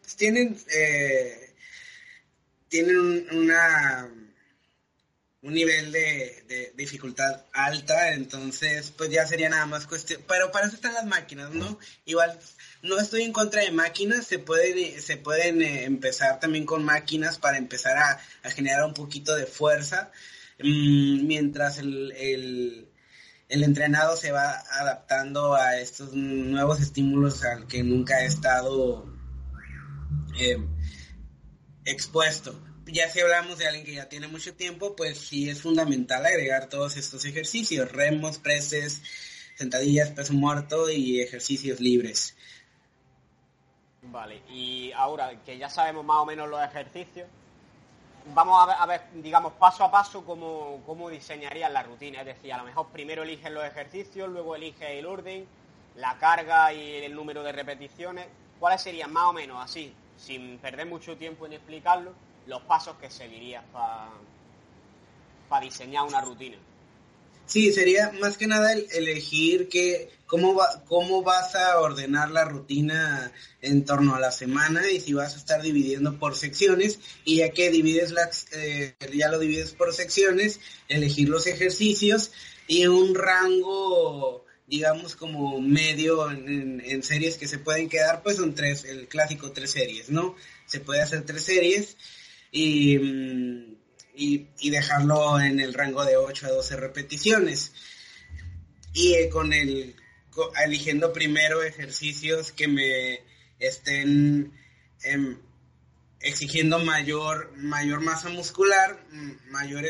[0.00, 0.56] Pues tienen...
[0.74, 1.54] Eh,
[2.68, 4.08] tienen una
[5.44, 10.74] un nivel de, dificultad alta, entonces pues ya sería nada más cuestión, pero para eso
[10.74, 11.78] están las máquinas, ¿no?
[12.06, 12.38] Igual
[12.82, 17.38] no estoy en contra de máquinas, se pueden, se pueden eh, empezar también con máquinas
[17.38, 20.10] para empezar a, generar un poquito de fuerza,
[20.60, 22.88] mm, mientras el, el,
[23.48, 29.06] entrenado se va adaptando a estos nuevos estímulos al que nunca ha estado
[30.40, 30.56] eh,
[31.84, 32.58] expuesto.
[32.86, 36.68] Ya si hablamos de alguien que ya tiene mucho tiempo, pues sí es fundamental agregar
[36.68, 39.02] todos estos ejercicios, remos, preses,
[39.56, 42.36] sentadillas, peso muerto y ejercicios libres.
[44.02, 47.26] Vale, y ahora que ya sabemos más o menos los ejercicios,
[48.34, 52.20] vamos a ver, digamos, paso a paso cómo, cómo diseñarías la rutina.
[52.20, 55.46] Es decir, a lo mejor primero eliges los ejercicios, luego eliges el orden,
[55.96, 58.26] la carga y el número de repeticiones.
[58.60, 62.14] ¿Cuáles serían más o menos así, sin perder mucho tiempo en explicarlo,
[62.46, 66.58] los pasos que seguirías para diseñar una rutina?
[67.46, 73.32] Sí, sería más que nada elegir que, cómo, va, cómo vas a ordenar la rutina
[73.60, 77.50] en torno a la semana y si vas a estar dividiendo por secciones y ya
[77.50, 82.32] que divides las, eh, ya lo divides por secciones, elegir los ejercicios
[82.66, 88.54] y un rango, digamos, como medio en, en series que se pueden quedar, pues son
[88.54, 90.34] tres, el clásico tres series, ¿no?
[90.64, 91.98] Se puede hacer tres series
[92.54, 93.74] y mm,
[94.14, 97.72] y, dejarlo en el rango de 8 a 12 repeticiones.
[98.92, 99.96] Y eh, con el,
[100.64, 103.20] eligiendo primero ejercicios que me
[103.58, 104.52] estén
[105.02, 105.38] em,
[106.20, 109.04] exigiendo mayor, mayor masa muscular,
[109.50, 109.84] mayor,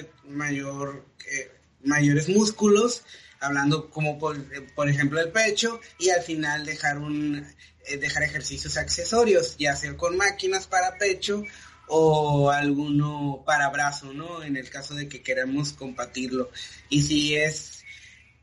[1.31, 1.51] eh,
[1.83, 3.05] mayores músculos,
[3.41, 4.43] hablando como por,
[4.75, 7.47] por, ejemplo el pecho, y al final dejar un
[7.87, 11.43] eh, dejar ejercicios accesorios, ya sea con máquinas para pecho
[11.89, 14.43] o alguno para brazo, ¿no?
[14.43, 16.51] En el caso de que queramos compartirlo.
[16.89, 17.85] Y si es,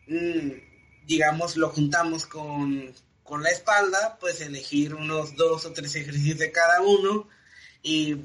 [0.07, 0.51] mm,
[1.05, 6.51] digamos, lo juntamos con, con la espalda, pues elegir unos dos o tres ejercicios de
[6.51, 7.27] cada uno
[7.81, 8.17] y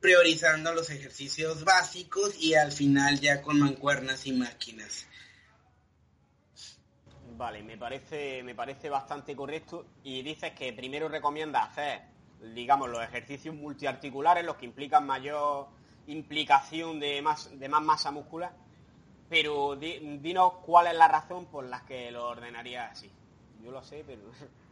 [0.00, 5.06] priorizando los ejercicios básicos y al final ya con mancuernas y máquinas.
[7.36, 9.86] Vale, me parece, me parece bastante correcto.
[10.04, 12.11] Y dices que primero recomienda hacer
[12.42, 15.68] digamos, los ejercicios multiarticulares, los que implican mayor
[16.06, 18.52] implicación de más, de más masa muscular.
[19.28, 23.10] Pero dinos cuál es la razón por la que lo ordenaría así.
[23.62, 24.22] Yo lo sé, pero...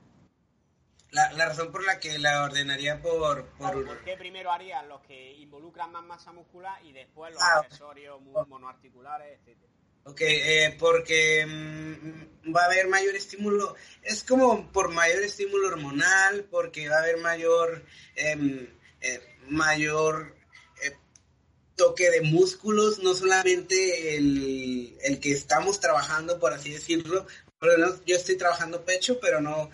[1.13, 3.49] La, razón por la que la ordenaría por...
[3.59, 8.21] ¿Por, qué primero harías los que involucran más masa muscular y después los ah, accesorios
[8.23, 9.73] monoarticulares, etcétera?
[10.05, 16.45] Ok, eh, porque mm, va a haber mayor estímulo, es como por mayor estímulo hormonal,
[16.51, 17.85] porque va a haber mayor,
[18.17, 18.67] em,
[19.03, 20.35] eh, mayor
[20.83, 20.97] eh,
[21.77, 27.27] toque de músculos, no solamente el, el, que estamos trabajando, por así decirlo.
[28.07, 29.71] yo estoy trabajando pecho, pero no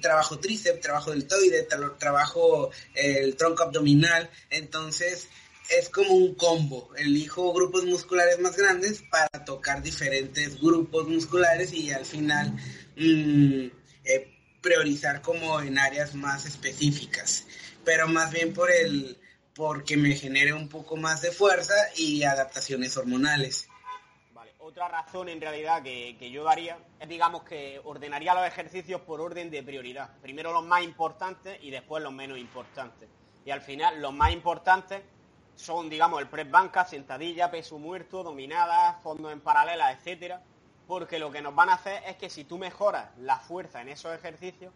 [0.00, 1.66] trabajo tríceps, trabajo deltoide,
[1.98, 5.28] trabajo el tronco abdominal, entonces
[5.68, 6.90] es como un combo.
[6.96, 12.52] Elijo grupos musculares más grandes para tocar diferentes grupos musculares y al final
[12.96, 13.66] mm,
[14.04, 17.46] eh, priorizar como en áreas más específicas.
[17.84, 19.18] Pero más bien por el
[19.54, 23.68] porque me genere un poco más de fuerza y adaptaciones hormonales.
[24.32, 29.00] Vale, otra razón en realidad que, que yo daría es digamos que ordenaría los ejercicios
[29.00, 30.16] por orden de prioridad.
[30.22, 33.08] Primero los más importantes y después los menos importantes.
[33.44, 35.02] Y al final los más importantes
[35.58, 40.40] son, digamos, el press banca, sentadilla, peso muerto, dominada, fondos en paralela, etcétera,
[40.86, 43.88] porque lo que nos van a hacer es que si tú mejoras la fuerza en
[43.88, 44.72] esos ejercicios,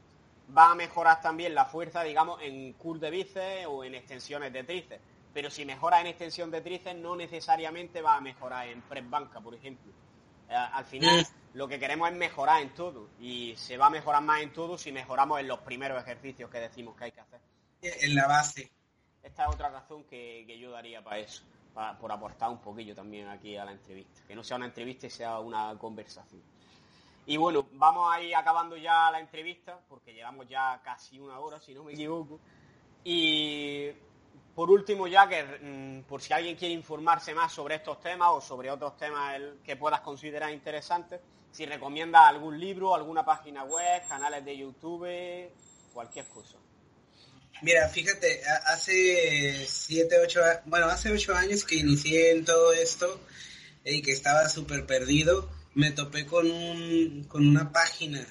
[0.56, 4.64] va a mejorar también la fuerza, digamos, en curl de bíceps o en extensiones de
[4.64, 5.02] tríceps.
[5.32, 9.40] Pero si mejoras en extensión de tríceps, no necesariamente va a mejorar en press banca,
[9.40, 9.92] por ejemplo.
[10.50, 13.08] Eh, al final, lo que queremos es mejorar en todo.
[13.20, 16.58] Y se va a mejorar más en todo si mejoramos en los primeros ejercicios que
[16.58, 17.40] decimos que hay que hacer.
[17.80, 18.70] En la base.
[19.22, 21.42] Esta es otra razón que, yo daría para eso,
[22.00, 24.20] por aportar un poquillo también aquí a la entrevista.
[24.26, 26.42] Que no sea una entrevista y sea una conversación.
[27.26, 31.60] Y bueno, vamos a ir acabando ya la entrevista, porque llevamos ya casi una hora,
[31.60, 32.40] si no me equivoco.
[33.04, 33.90] Y
[34.54, 38.40] por último, ya que mm, por si alguien quiere informarse más sobre estos temas o
[38.40, 41.20] sobre otros temas que puedas considerar interesantes,
[41.52, 45.52] si recomienda algún libro, alguna página web, canales de YouTube,
[45.92, 46.61] cualquier cosa.
[47.62, 53.20] Mira, fíjate, hace siete, ocho, bueno, hace ocho años que inicié en todo esto
[53.84, 58.26] y que estaba súper perdido, me topé con un, con una página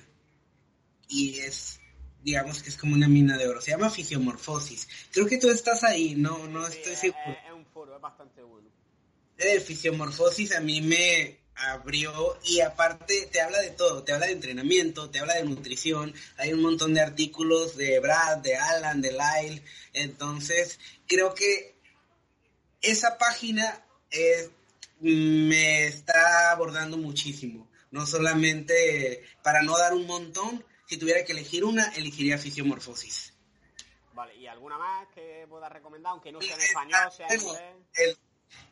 [1.08, 1.80] y es,
[2.22, 3.62] digamos que es como una mina de oro.
[3.62, 4.88] Se llama Fisiomorfosis.
[5.12, 7.38] Creo que tú estás ahí, no, no estoy seguro.
[7.48, 8.70] Es, un foro, es bastante bueno.
[9.38, 14.34] El Fisiomorfosis a mí me, abrió y aparte te habla de todo, te habla de
[14.34, 19.12] entrenamiento, te habla de nutrición, hay un montón de artículos de Brad, de Alan, de
[19.12, 21.76] Lyle, entonces creo que
[22.82, 23.86] esa página
[25.00, 31.64] me está abordando muchísimo, no solamente para no dar un montón, si tuviera que elegir
[31.64, 33.34] una, elegiría fisiomorfosis.
[34.14, 37.62] Vale, ¿y alguna más que puedas recomendar, aunque no sea en español, sea en inglés?
[37.96, 38.18] El,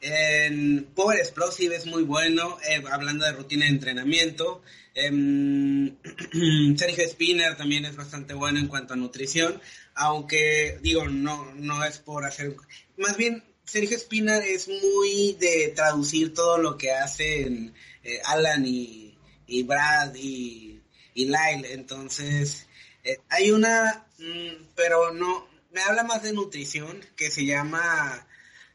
[0.09, 4.61] en Power Explosive es muy bueno, eh, hablando de rutina de entrenamiento.
[4.95, 5.95] Em,
[6.77, 9.61] Sergio Spinner también es bastante bueno en cuanto a nutrición,
[9.93, 12.55] aunque digo, no, no es por hacer...
[12.97, 19.15] Más bien, Sergio Spinner es muy de traducir todo lo que hacen eh, Alan y,
[19.63, 20.81] Brad y,
[21.13, 21.71] y, Lyle.
[21.71, 22.67] Entonces,
[23.03, 28.25] eh, hay una, mm, pero no, me habla más de nutrición que se llama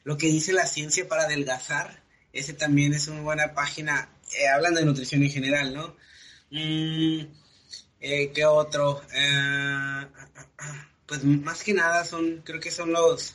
[0.05, 2.03] lo que dice la ciencia para adelgazar.
[2.33, 5.97] Ese también es una buena página, eh, hablando de nutrición en general, ¿no?
[6.51, 7.27] Mm,
[8.01, 9.03] eh, ¿Qué otro?
[9.13, 10.07] Eh,
[11.07, 13.35] pues más que nada son, creo que son los,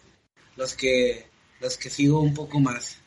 [0.55, 1.27] los que,
[1.59, 2.97] los que sigo un poco más.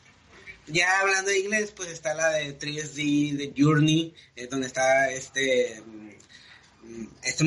[0.67, 4.13] Ya hablando de inglés, pues está la de 3D, de Journey,
[4.49, 7.43] donde está este, mm, este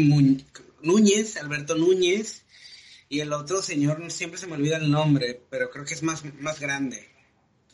[0.82, 2.42] Núñez, Alberto Núñez,
[3.08, 6.24] y el otro señor, siempre se me olvida el nombre, pero creo que es más,
[6.40, 7.08] más grande.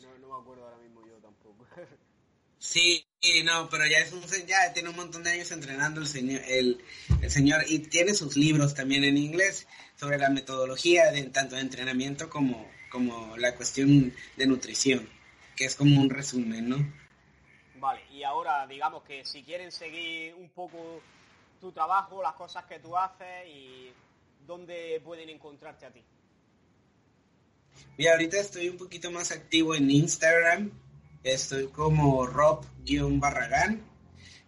[0.01, 1.67] No, no me acuerdo ahora mismo yo tampoco.
[2.59, 3.05] sí,
[3.43, 6.83] no, pero ya es un ya tiene un montón de años entrenando el señor, el,
[7.29, 9.65] señor y tiene sus libros también en inglés
[9.95, 15.09] sobre la metodología de tanto de entrenamiento como, como la cuestión de nutrición,
[15.55, 16.93] que es como un resumen, ¿no?
[17.75, 21.01] Vale, y ahora digamos que si quieren seguir un poco
[21.61, 23.93] tu trabajo, las cosas que tú haces y
[24.45, 26.03] ¿dónde pueden encontrarte a ti?
[27.97, 30.71] Mira, ahorita estoy un poquito más activo en Instagram.
[31.23, 33.81] Estoy como Rob-Barragán.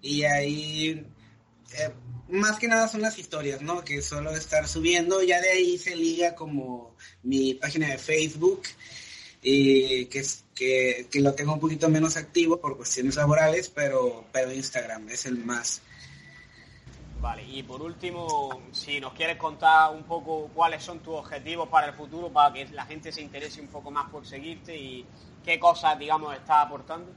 [0.01, 1.05] Y ahí,
[1.77, 1.89] eh,
[2.29, 3.83] más que nada son las historias, ¿no?
[3.83, 5.21] Que suelo estar subiendo.
[5.23, 8.63] Ya de ahí se liga como mi página de Facebook.
[9.41, 10.25] Y que,
[10.55, 15.27] que, que lo tengo un poquito menos activo por cuestiones laborales, pero, pero Instagram es
[15.27, 15.83] el más,
[17.25, 21.87] Vale, y por último, si nos quieres contar un poco cuáles son tus objetivos para
[21.87, 25.03] el futuro, para que la gente se interese un poco más por seguirte y
[25.43, 27.11] qué cosas, digamos, estás aportando.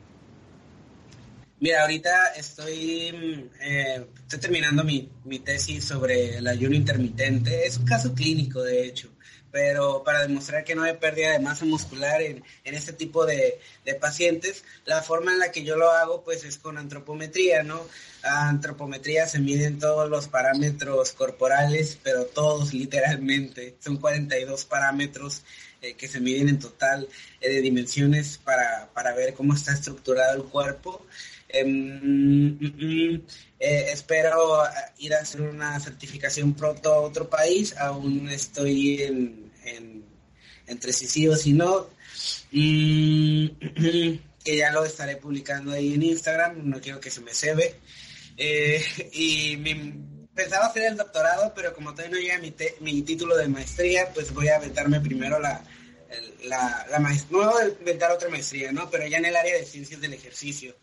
[1.60, 7.66] Mira, ahorita estoy, eh, estoy terminando mi, mi tesis sobre el ayuno intermitente.
[7.66, 9.10] Es un caso clínico, de hecho
[9.58, 13.58] pero para demostrar que no hay pérdida de masa muscular en, en este tipo de,
[14.00, 17.84] pacientes, la forma en la que yo lo hago pues es con antropometría, ¿no?
[18.22, 25.42] Antropometría se miden todos los parámetros corporales, pero todos literalmente, son 42 parámetros
[25.82, 27.08] eh, que se miden en total
[27.40, 31.04] eh, de dimensiones para, para ver cómo está estructurado el cuerpo.
[31.48, 33.22] Em, mm, mm,
[33.58, 34.62] eh, espero
[34.98, 37.76] ir a hacer una certificación pronto a otro país.
[37.76, 39.47] Aún estoy en,
[40.66, 41.88] entre si sí o si no.
[42.52, 43.46] Mm,
[44.44, 46.68] que ya lo estaré publicando ahí en Instagram.
[46.68, 47.76] No quiero que se me cebe.
[48.36, 49.56] Eh, y
[50.34, 54.32] pensaba hacer el doctorado, pero como todavía no llega mi, mi título de maestría, pues
[54.32, 55.64] voy a aventarme primero la,
[56.44, 57.38] la, la maestría.
[57.44, 58.88] No voy a inventar otra maestría, ¿no?
[58.90, 60.76] Pero ya en el área de ciencias del ejercicio.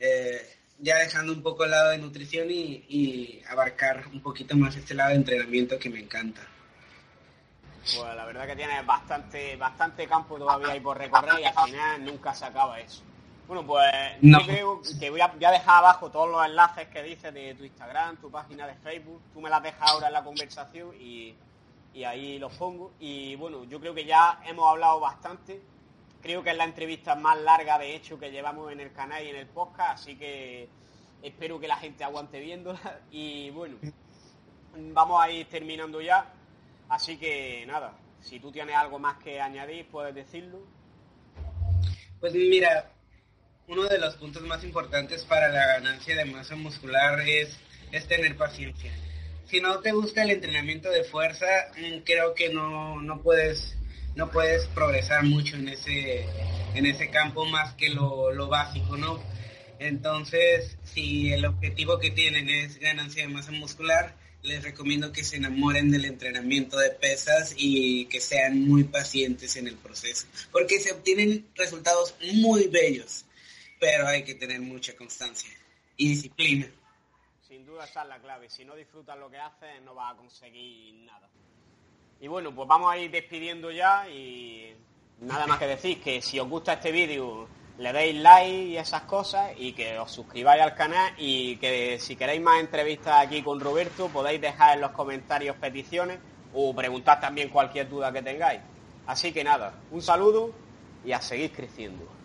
[0.00, 0.40] Eh,
[0.80, 5.10] ya dejando un poco el lado de nutrición y, abarcar un poquito más este lado
[5.10, 6.46] de entrenamiento que me encanta.
[7.96, 12.04] Pues la verdad que tienes bastante, bastante campo todavía ahí por recorrer y al final
[12.04, 13.02] nunca se acaba eso.
[13.46, 17.54] Bueno, pues yo creo que voy a, dejar abajo todos los enlaces que dices de
[17.54, 19.22] tu Instagram, tu página de Facebook.
[19.32, 21.34] Tú me las dejas ahora en la conversación y,
[21.94, 22.92] y ahí los pongo.
[23.00, 25.62] Y bueno, yo creo que ya hemos hablado bastante
[26.20, 29.28] Creo que es la entrevista más larga, de hecho, que llevamos en el canal y
[29.28, 30.68] en el podcast, así que
[31.22, 33.00] espero que la gente aguante viéndola.
[33.10, 33.76] Y bueno,
[34.92, 36.26] vamos a ir terminando ya.
[36.88, 40.66] Así que nada, si tú tienes algo más que añadir, puedes decirlo.
[42.20, 42.90] Pues mira,
[43.66, 47.58] uno de los puntos más importantes para la ganancia de masa muscular es,
[47.92, 48.92] es tener paciencia.
[49.46, 53.78] Si no te gusta el entrenamiento de fuerza, mm, creo que no, no puedes
[54.18, 56.26] no puedes progresar mucho en ese,
[56.74, 59.22] en ese campo más que lo, básico, ¿no?
[59.78, 65.36] Entonces, si el objetivo que tienen es ganancia de masa muscular, les recomiendo que se
[65.36, 70.92] enamoren del entrenamiento de pesas y que sean muy pacientes en el proceso, porque se
[70.92, 73.24] obtienen resultados muy bellos,
[73.80, 75.50] pero hay que tener mucha constancia
[75.96, 76.70] y disciplina.
[77.46, 80.16] Sin duda esa es la clave, si no disfrutas lo que haces no vas a
[80.16, 81.28] conseguir nada.
[82.20, 84.74] Y bueno, pues vamos a ir despidiendo ya y
[85.20, 89.02] nada más que decir que si os gusta este vídeo le deis like y esas
[89.02, 93.60] cosas y que os suscribáis al canal y que si queréis más entrevistas aquí con
[93.60, 96.18] Roberto podéis dejar en los comentarios peticiones
[96.52, 98.60] o preguntar también cualquier duda que tengáis.
[99.06, 100.50] Así que nada, un saludo
[101.04, 102.17] y a seguir creciendo.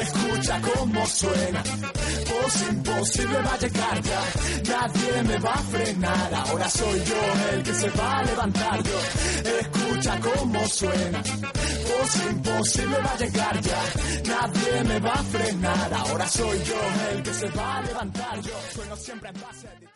[0.00, 4.22] Escucha cómo suena, voz imposible va a llegar ya,
[4.68, 8.82] nadie me va a frenar, ahora soy yo el que se va a levantar.
[8.82, 9.00] Yo.
[9.60, 13.82] Escucha cómo suena, voz imposible va a llegar ya,
[14.26, 16.80] nadie me va a frenar, ahora soy yo
[17.12, 18.40] el que se va a levantar.
[18.40, 18.52] Yo.
[18.74, 19.93] Sueno siempre en